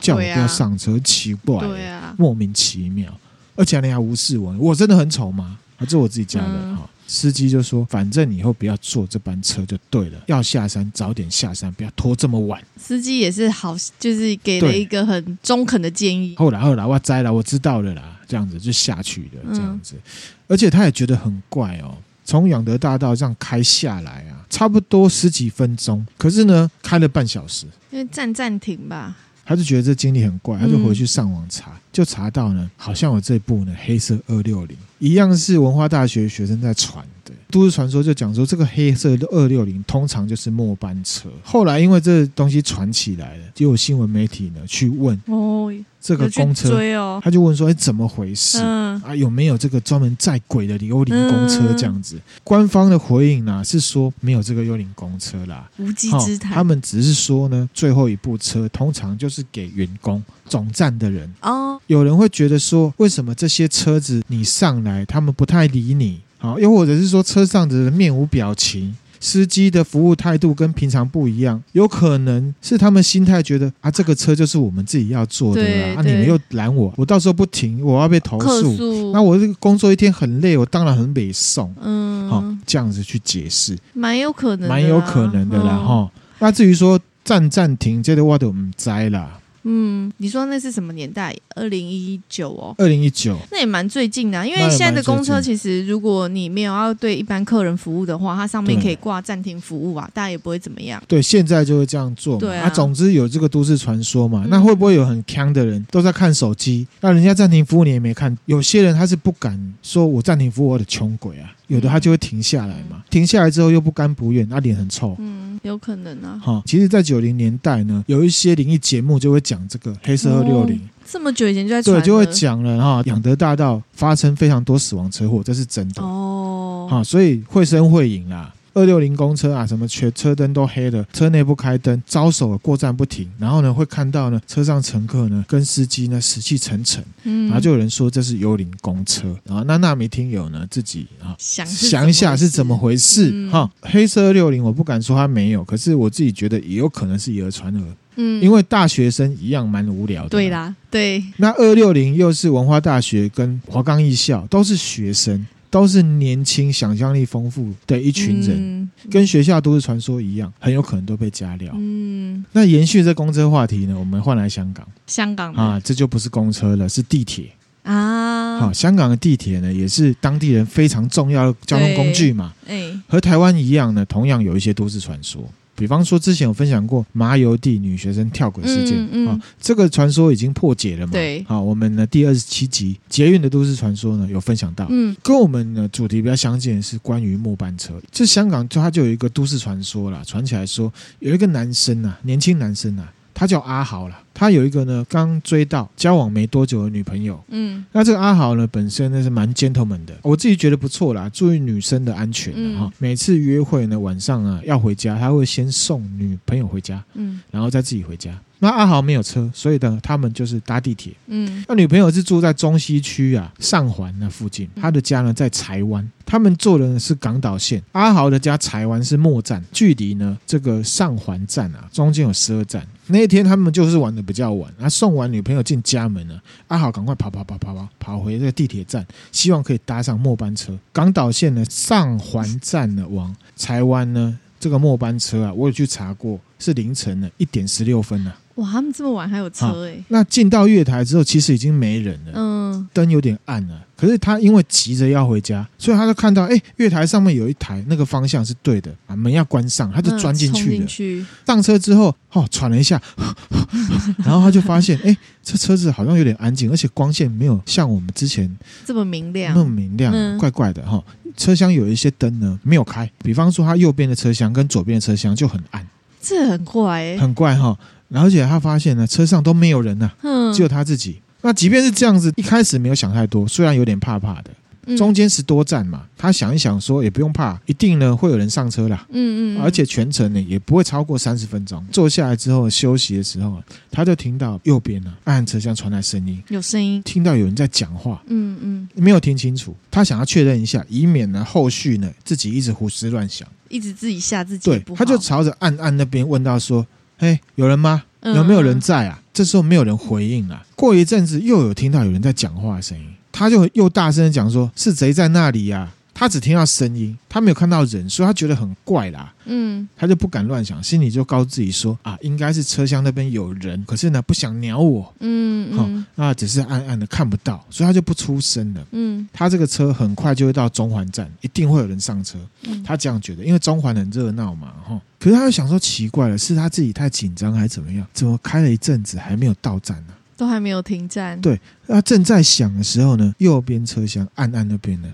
[0.00, 3.12] 叫我不要上车，啊、奇怪，对啊，莫名其妙，
[3.54, 5.58] 而且你还无视我，我真的很丑吗？
[5.76, 6.78] 还是我自己家的哈？
[6.80, 16.34] 嗯、司机就说：“反正你以后不要坐这班车就对了，要下山早点下山，不要拖这么晚。”司机也是好，就是给了一个很中肯的建议。
[16.36, 20.10] 后来后来我栽了，我知道了啦，这样子就下去了，这样子，嗯、
[20.48, 29.14] 而且他也觉得很怪哦，从仰德大道这样开下来啊，差不多十几分钟，可是呢，开了半小时，因为站暂停吧。
[29.46, 37.32] 他就觉得这经历很怪，他就回去上网查，嗯、就查到呢，好像有这部呢黑色二六零，一样是文化大学学生在传的。
[37.48, 41.30] 都市传说就讲说，这个黑色的二六零通常就是末班车。
[41.44, 45.72] 后来因为这东西传起来了，就有新闻媒体呢去问哦，
[46.06, 48.58] 这个公车，哦、他就问说，哎，怎么回事？
[48.62, 52.14] 嗯、啊，有没有这个专门载鬼的幽灵公车这样子？
[52.14, 56.52] 嗯、官方的回应呢是说没有这个幽灵公车啦，无稽之谈。
[56.52, 61.80] 他们只是说呢，最后一部车通常就是给员工总站的人哦。
[61.88, 66.20] 有人会觉得说，为什么这些车子你上来，他们不太理你？
[66.38, 79.12] 好，又或者是说车上的人面无表情，司机的服务态度跟平常不一样，有可能是他们心态觉得啊，这个车就是我们自己要坐的啦，啊，你们又拦我，我到时候不停，我要被投诉。
[79.12, 81.74] 那我这个工作一天很累，我当然很北送。
[81.80, 85.76] 嗯，好，这样子去解释，蛮有可能，蛮有可能的啦。
[85.76, 89.38] 哈，那至于说站暂停，这个我都唔知啦。
[89.68, 91.36] 嗯，你说那是什么年代？
[91.56, 94.46] 二零一九哦，二零一九，那也蛮最近的啊。
[94.46, 101.02] 因为现在的公车其实，如果你没有要对一般客人服务的话，它上面可以挂暂停服务啊，大家也不会怎么样。
[101.08, 102.38] 对，现在就会这样做。
[102.38, 104.44] 对啊，总之有这个都市传说嘛。
[104.48, 106.86] 那会不会有很强的人都在看手机？
[107.00, 108.36] 那人家暂停服务你也没看。
[108.44, 111.52] 有些人他是不敢说，我暂停服务我的穷鬼啊。
[111.68, 115.16] 有的他就会停下来嘛，停下来之后又不甘不愿，那脸很臭。
[115.18, 116.40] 嗯，有可能啊。
[116.42, 120.80] 哈，其实，在九零年代呢，有一些灵异节目就会讲这个黑色二六零。
[121.04, 123.02] 这么久以前就在对，就会讲了哈。
[123.06, 126.02] 养德大道发生非常多死亡车祸，这是真的。
[126.02, 128.52] 哦，好，所以会声会影啦。
[128.76, 143.70] 二六零公车啊，什么全车灯都黑了，车内不开灯，招手过站不停，然后呢会看到呢车上乘客呢跟司机呢死气沉沉，嗯，然后就有人说这是幽灵公车啊，那纳米听友呢自己啊想想一下是怎么回事哈？
[143.80, 147.82] 嗯、黑色二六零我不敢说它没有，可是我自己觉得也有可能是以讹传讹，
[148.16, 155.46] 嗯，因为大学生一样蛮无聊的，对啦，对，那二六零又是文化大学跟华冈艺校都是学生。
[155.70, 161.72] 都是年轻、想象力丰富的一群人，嗯、跟学校都市传说一样，很有可能都被加料。
[161.76, 163.98] 嗯，那延续这公车话题呢？
[163.98, 167.50] 我们换来香港，香港啊，这就不是公车了，是地铁
[167.82, 168.58] 啊。
[168.58, 172.54] 好，香港的地铁呢，也是当地人非常重要的交通工具嘛。
[172.66, 175.42] 哎，和台湾一样呢，同样有一些都市传说。
[175.76, 181.12] 比方说，之前有分享过麻油地女学生跳轨事件啊、嗯嗯哦，这个传说已经破解了嘛？
[181.12, 187.94] 对，好、哦，我们呢第二十七集捷运的都市传说呢有分享到，嗯，跟我们的主题比较相近的是关于末班车。
[188.10, 194.18] 这香港就它就有一个都市传说啦，传起来说有一个男生啊，年轻男生啊，他叫阿豪啦。
[194.38, 197.42] 他有一个呢刚追到交往没多久的女朋友。
[197.48, 202.84] 嗯，那这个阿豪呢本身呢是蛮 gentleman 的，我自己觉得不错啦，注意女生的安全哈。
[202.84, 208.38] 嗯、每次约会呢晚上啊要回家，他会先送女朋友回家，嗯，然后再自己回家。
[208.58, 211.12] 那阿豪没有车，所以呢，他们就是搭地铁。
[211.26, 217.82] 嗯，那女朋友是住在中西区啊上环那附近，他的家呢在柴湾，他们坐的是港岛线。
[217.92, 222.82] 阿豪的家柴湾是末站，距离呢这个上环站啊中间有十二站。
[223.08, 230.76] 那一天他们就是玩的比较晚，那送完女朋友进家门了，阿豪赶快跑跑跑跑跑跑回这个地铁站，希望可以搭上末班车。
[230.92, 240.04] 港岛线呢上环站呢往柴湾呢这个末班车啊，我有去查过，是凌晨的一点十六分呢、哇，他们这么晚还有车哎、欸！
[240.08, 243.82] 那进到月台之后，其实已经没人了，嗯，灯有点暗了。
[243.96, 251.26] 可是他因为急着要回家，所以他就看到，哎，月台上面有一台，那个方向是对的啊，门要关上，他就钻进去了。
[251.46, 258.54] 上车之后，哦，喘了一下，呵 呵然后他就发现，哎，这车子好像有点安静，而且光线没有像我们之前
[258.84, 261.04] 这么明亮，那么明亮，嗯、怪怪的哈、哦。
[261.36, 265.86] 车厢有一些灯呢没有开，比方说他右边的车厢跟左边的车厢就很暗，
[266.20, 267.78] 这很怪哎、欸，很怪哈、哦。
[268.08, 271.20] 然后而且他发现呢，车上都没有人呢、啊，嗯，只有他自己。
[271.42, 274.50] 那即便是这样子，一开始没有想太多，虽然有点怕怕的。
[274.96, 279.04] 中间十多站嘛，他想一想说也不用怕，一定呢会有人上车啦。
[279.10, 281.84] 嗯嗯，而且全程呢也不会超过三十分钟。
[281.90, 288.22] 坐下来之后休息的时候，他就听到右边呢暗暗车厢传来声音，有声音，听到有人在讲话。
[288.28, 294.70] 嗯嗯，没有听清楚，他想要确认一下，以免呢后续呢自己一直胡思乱想，一直自己吓自己。
[294.70, 296.86] 对，他就朝着暗暗那边问到说
[297.18, 298.04] ：“嘿，有人吗？
[298.22, 300.62] 有没有人在啊？”这时候没有人回应了。
[300.74, 303.06] 过一阵子又有听到有人在讲话的声音。
[303.32, 309.30] 他就又大声的讲说：“是谁在那里呀、啊？”他只听到声音，他没有看到人，所以他觉得很怪啦。
[309.44, 315.14] 嗯，他就不敢乱想，心里就告诉自己说：“啊，应该是车厢那边有人，可是呢不想鸟我。
[315.20, 318.86] 嗯”好，嗯，那只是暗暗的看不到，所以他就不出声了。
[318.92, 322.38] 嗯，他这个车很快就会到中环站，一定会有人上车。
[322.62, 324.98] 嗯、他这样觉得，因为中环很热闹嘛，哈。
[325.18, 328.06] 可是他又想说奇怪了，是他自己太紧张还是怎么样？
[328.14, 330.16] 怎么开了一阵子还没有到站呢、啊？
[330.36, 331.40] 都还没有停站。
[331.40, 335.08] 对，他正在想的时候呢，右边车厢暗暗那边呢，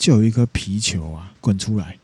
[0.00, 1.96] 就有一颗皮球啊滚出来。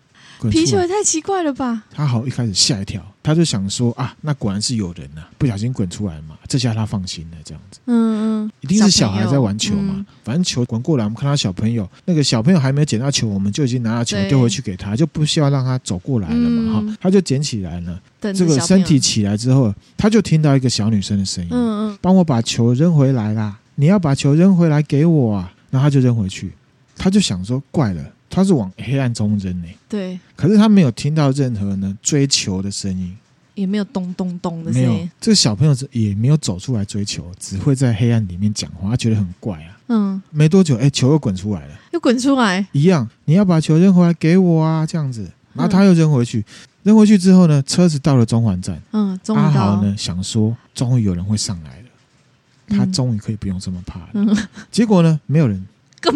[0.50, 1.82] 皮球也太奇怪了吧！
[1.90, 6.36] 他好一开始吓一跳，他就想说啊，那果然是有人呐、啊，不小心滚出来嘛。
[6.46, 7.80] 这下他放心了，这样子。
[7.86, 9.94] 嗯嗯，一定是小孩在玩球嘛。
[9.96, 16.74] 嗯、反正球滚过来，我们看到小朋友，那个小朋友还没有捡到球，我们就已经拿到球丢回去给他，就不需要让他走过来了嘛。
[16.74, 17.98] 哈、嗯，他就捡起来了。
[18.20, 23.58] 这个身体起来之后，他就听到一个小女生的声音：“嗯嗯，帮我把球扔回来啦！
[23.76, 26.52] 你要把球扔回来给我啊！”然后他就扔回去，
[26.96, 33.16] 他就想说：“怪了。”他是往黑暗中扔呢，对，可是他没有听到任何呢追求的声音，
[33.54, 34.88] 也没有咚咚咚的声音。
[34.88, 39.78] 没有，这个小朋友也没有走出来追求，只会在黑暗里面讲话，他觉得很怪啊。
[39.86, 45.30] 嗯，没多久，哎，球又滚出来了，又滚出来，一样，你要把球扔回来给我啊，这样子。
[45.54, 46.44] 然后他又扔回去，嗯、
[46.82, 54.08] 扔回去之后呢，车子到了中环站，嗯，终于阿豪呢想说，终于有人会上来了，他终于可以不用这么怕了。
[54.14, 54.36] 嗯、
[54.70, 55.64] 结果呢，没有人。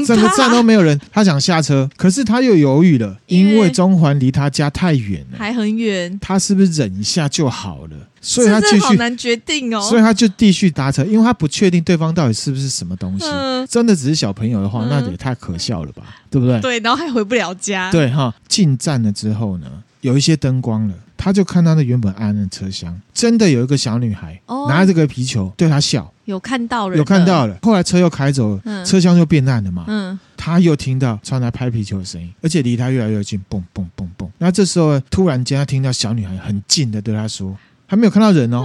[0.06, 6.18] 整个站都没有人，他想下车，可是他又犹豫了，因为中环离他家太远了，还很远。
[6.20, 7.96] 他是不是忍一下就好了？
[8.20, 9.80] 所以他继续，好难决定哦。
[9.80, 13.24] 所以他就继续搭车，因为他不确定对方到底是不是什么东西。
[13.26, 16.60] 嗯、真的只是小朋友的话，那也太可笑了吧，嗯、对不对？
[16.60, 17.90] 对，然后还回不了家。
[17.90, 19.66] 对哈，进站了之后呢，
[20.02, 20.94] 有一些灯光了。
[21.22, 27.58] 他就看到那原本暗暗的车厢，真的有一个小女孩拿着这个皮球对他笑，有看到了，有看到了。
[27.60, 29.84] 后来车又开走了，车厢就变暗了嘛。
[29.86, 34.26] 嗯，他又听到传来拍皮球的声音，而且离他越来越近，嘣嘣嘣嘣。
[34.38, 37.54] 那这时候突然间，他听到小女孩很近的对他说
[37.86, 38.64] ：“还没有看到人哦，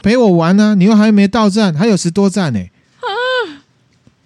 [0.00, 2.60] 陪我玩呢，你又还没到站，还有十多站呢。”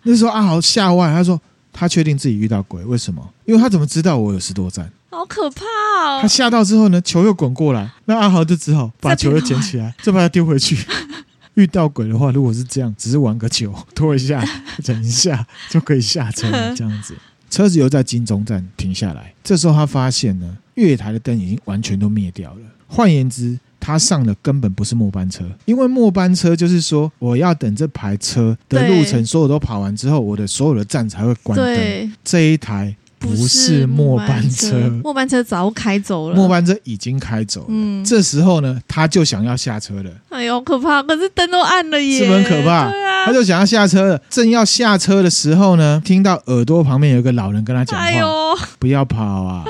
[0.04, 1.40] 那时候阿豪吓坏，他说
[1.72, 3.26] 他确定自己遇到鬼，为什么？
[3.46, 4.90] 因为他怎么知道我有十多站？
[5.10, 6.18] 好可怕哦！
[6.22, 10.78] 他吓到之后呢，球又滚过来，那阿豪就只好把球又捡起来，再把它丢回去。
[11.54, 14.42] 遇到鬼的话，如果是这样，只是玩个球，拖一下，
[14.84, 16.74] 忍一下就可以下车了。
[16.76, 17.14] 这样子，
[17.50, 19.34] 车子又在金钟站停下来。
[19.42, 22.60] 这时候他发现呢，月台的灯已经完全都灭掉了。
[22.86, 32.12] 换言之，他上的根本不是末班车，因为末班车就是说，我要等这排车的路程所有都跑完之后，我的所有的站才会关灯。
[32.22, 32.94] 这一台。
[33.20, 36.34] 不是末班车，末班车早开走了。
[36.34, 37.66] 末班车已经开走了。
[37.68, 40.10] 嗯，这时候呢，他就想要下车了。
[40.30, 41.02] 哎呦，可怕！
[41.02, 42.90] 可是灯都暗了耶，是不是很可怕？
[42.90, 44.20] 对啊，他就想要下车了。
[44.30, 49.64] 正要下车的时候呢，听到耳朵旁边有一个老人跟他讲话：“哎呦，不要跑啊！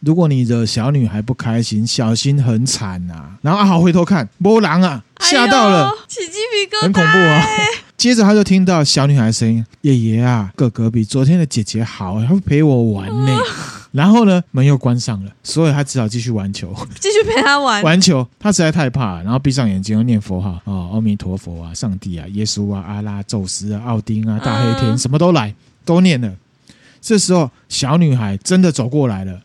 [0.00, 3.30] 如果你惹小女孩不开心，小心很惨呐、啊。
[3.42, 7.44] 然后阿豪回头看，没人啊，吓到了，哎、起鸡皮疙瘩，很恐怖啊。
[7.96, 13.34] 接着他就听到小女孩的声音：“爷爷啊，哥哥比昨天的姐姐好，他会陪我玩呢。
[13.34, 13.42] 呃”
[13.92, 18.28] 然后呢，门又关上了，所以他只好继续玩球，继续陪他玩玩球。
[18.38, 25.54] 他实在太怕了，然后闭上眼睛，又念佛号：“哦，阿弥陀佛啊，上帝啊，耶稣啊，阿拉，宙斯啊，奥丁啊，大黑天，呃、什么都来，
[25.86, 26.30] 都念了。”
[27.00, 29.40] 这时候，小女孩真的走过来了，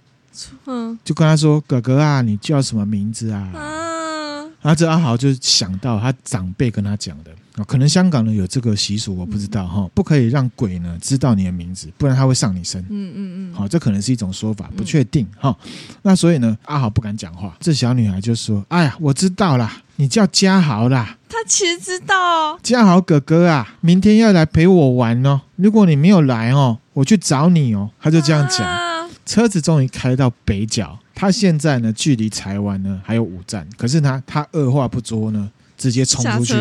[0.65, 7.31] 嗯，就跟他说：“哥哥啊，你叫什么名字啊？”啊，然后这阿豪就想到他长辈跟他讲的。
[7.67, 12.81] 可能香港呢有这个习俗，我不知道哈，不可以让鬼呢知道你的名字，不然他会上你身。
[12.89, 15.55] 嗯嗯嗯，好，这可能是一种说法，不确定哈。
[16.01, 17.55] 那所以呢，阿豪不敢讲话。
[17.59, 25.41] 这小女孩就说：“哎呀，我知道啦，你叫嘉豪啦。”他其实知道，嘉豪哥哥啊，明天要来陪我玩哦。
[25.57, 27.89] 如果你没有来哦，我去找你哦。
[27.99, 28.91] 他就这样讲。
[29.25, 36.53] 车子终于开到北角，他现在呢距离台湾呢还有五站，可是呢他二话不说呢，直接冲出去。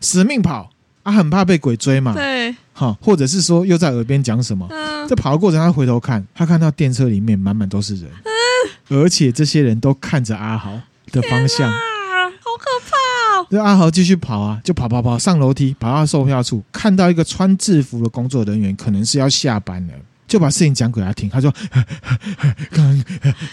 [0.00, 0.70] 死命跑
[1.02, 2.12] 啊，很怕被鬼追嘛。
[2.14, 4.66] 对，好，或者是说又在耳边讲什么。
[4.70, 8.10] 嗯，在跑的过程，他回头看，他看到电车里面满满都是人，
[8.88, 10.72] 嗯，而且这些人都看着阿豪
[11.12, 11.76] 的方向，好
[12.58, 13.46] 可怕哦。
[13.50, 19.94] 这阿豪继续跑啊，就跑跑跑上楼梯，跑到售票处，看到一个穿制服的工作人员，可能是要下班了，
[20.28, 21.28] 就把事情讲给他听。
[21.28, 21.52] 他说
[22.70, 23.04] ：“刚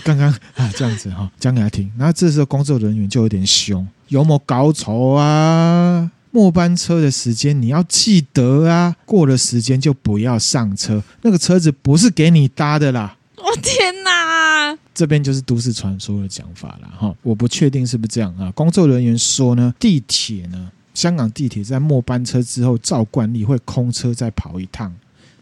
[0.04, 6.12] 刚刚啊，这样子哈，讲给他听。”然后这时候工作人员就有点凶，有没有搞错啊？
[6.38, 13.18] 末班车的时间你要记得啊，过了时间就不要上车，那个车子不是给你搭的啦。
[13.38, 14.78] 我天哪！
[14.94, 18.52] 这边就是都市传说的讲法了哈，我不确定是不是这样啊。
[18.52, 24.94] 工作人员说呢，地铁呢，香港地铁在末班车之后照惯例会空车再跑一趟。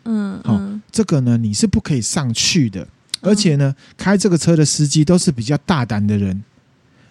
[0.06, 0.58] 嗯，好，
[0.93, 2.88] 这个呢你是不可以上去的，
[3.20, 6.41] 而且呢，开这个车的司机都是比较大胆的人。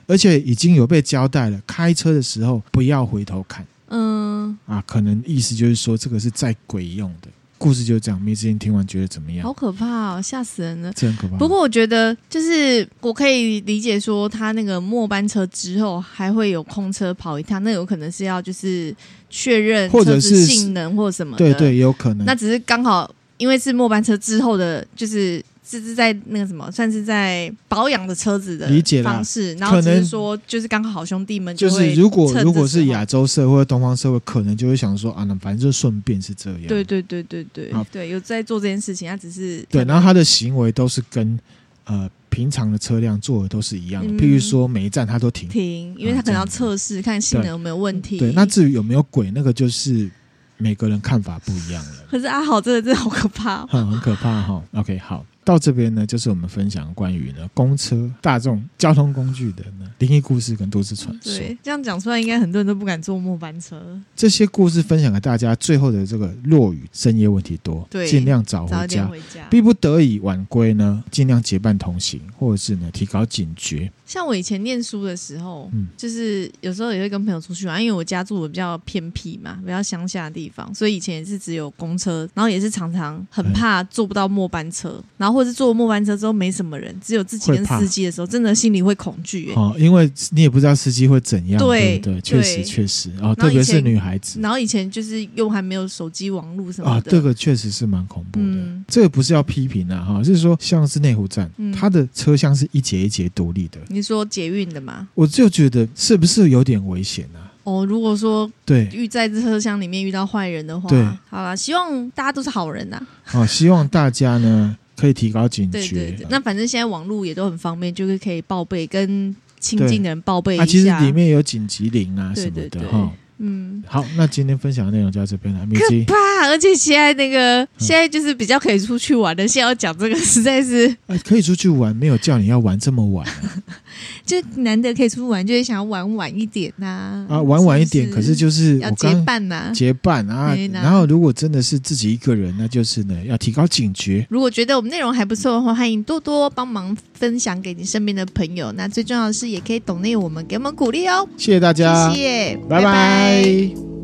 [0.07, 3.66] 而且已经有被交代了，开车的时候不要回头看。
[3.89, 7.28] 嗯，啊，可能意思就是说这个是在鬼用的。
[7.57, 8.20] 故事就是这样。
[8.20, 9.43] 梅子英听完觉得怎么样？
[9.47, 10.93] 好可怕哦，吓死人了！
[10.93, 11.37] 这很可怕。
[11.39, 18.95] 不过我觉得，就是我可以理解说，他那个末班车之后还会有空车跑一趟，那有可能是要就是
[19.30, 21.39] 确认或者是性能或什么的。
[21.39, 22.26] 对对，有可能。
[22.26, 25.43] 那只是刚好因为是末班车之后的，就是。
[25.66, 36.60] 这是在那个什么，算是在保养的车子的理解方式，然后只是说，就是刚好好兄弟们就就是如果如果是亚洲社会、东方社会，可能就会想说啊，那反正就顺便是这样。
[36.68, 41.38] 对对对对对，对，有在做这件事情，他只是对，然后他的行为都是跟
[41.84, 48.18] 呃平常的车辆做的都是一样的，嗯、譬如说每一站他都停停，因为他可能要测试看性能有没有问题。
[48.18, 50.10] 对，那至于有没有鬼，那个就是
[50.58, 51.92] 每个人看法不一样了。
[52.10, 54.62] 可是阿豪真的真的好可怕、哦，很 很可怕哈、哦。
[54.74, 55.24] OK，好。
[55.45, 61.32] 到这边呢，就是我们分享关于呢公车、大众交通工具的呢灵异故事跟都市传说。
[61.38, 64.01] 对，这样讲出来，应该很多人都不敢坐末班车。
[64.16, 73.90] 这些故事分享给大家，最后的这个落雨深夜问题多，对，尽量早回家，回家逼不得已晚归呢，尽量结伴同行，或者是呢提高警觉。
[74.07, 85.34] 像我以前念书的时候，嗯，就是有时候也会跟朋友出去玩，因为我家住的比较偏僻嘛，比较乡下的地方，所以以前也是只有公车，然后也是常常很怕坐不到末班车，然后。
[85.34, 89.55] 或者是坐末班车之后没什么人，只有自己跟司机的时候，真的心里会恐惧、欸。
[89.57, 91.59] 哦，因为你也不知道司机会怎样。
[91.59, 94.38] 对对，确实确实哦，特别是女孩子。
[94.40, 96.96] 然后以前就是又还没有手机网络什么的。
[96.98, 98.46] 啊，这个确实是蛮恐怖的。
[98.46, 103.80] 嗯、这个不是要批评啊，哈，就是说像是内湖站，嗯、它的车厢是一节一节独立的。
[103.95, 105.09] 你说捷运的吗？
[105.14, 107.53] 我就觉得是不是有点危险啊？
[107.62, 113.01] 哦，如果说对遇在这车厢里面遇到坏人的话，对，好了，希望大家都是好人呐。
[113.32, 114.76] 哦，希望大家呢。
[114.97, 115.78] 可以提高警觉。
[115.80, 120.62] 对对对，那反正现在网络也都很方便，就是可以报备，跟亲近的人报备一下。
[120.62, 123.12] 啊，其实里面有紧急铃啊什么的哈。
[123.47, 125.61] 嗯，好，那今天分享的内容就到这边了。
[125.74, 130.88] 可怕，而且现在那个、嗯、现在就是比较可以出去玩的，现在要讲这个实在是。
[131.09, 133.26] 哎，可以出去玩，没有叫你要玩这么晚。
[134.24, 137.26] 就难得可以出去玩，就是想要玩晚一点呐。
[137.28, 140.57] 啊，玩晚一点，可是就是要结伴呐，结伴啊。
[140.72, 144.26] 然后如果真的是自己一个人，那就是呢要提高警觉。
[144.30, 148.72] 如果觉得我们内容还不错的话，欢迎多多帮忙分享给你身边的朋友。
[148.72, 151.28] 那最重要的是，也可以懂内我们，给我们鼓励哦。
[151.36, 152.84] 谢谢大家，谢谢，拜拜。
[152.84, 154.03] 拜 Bye.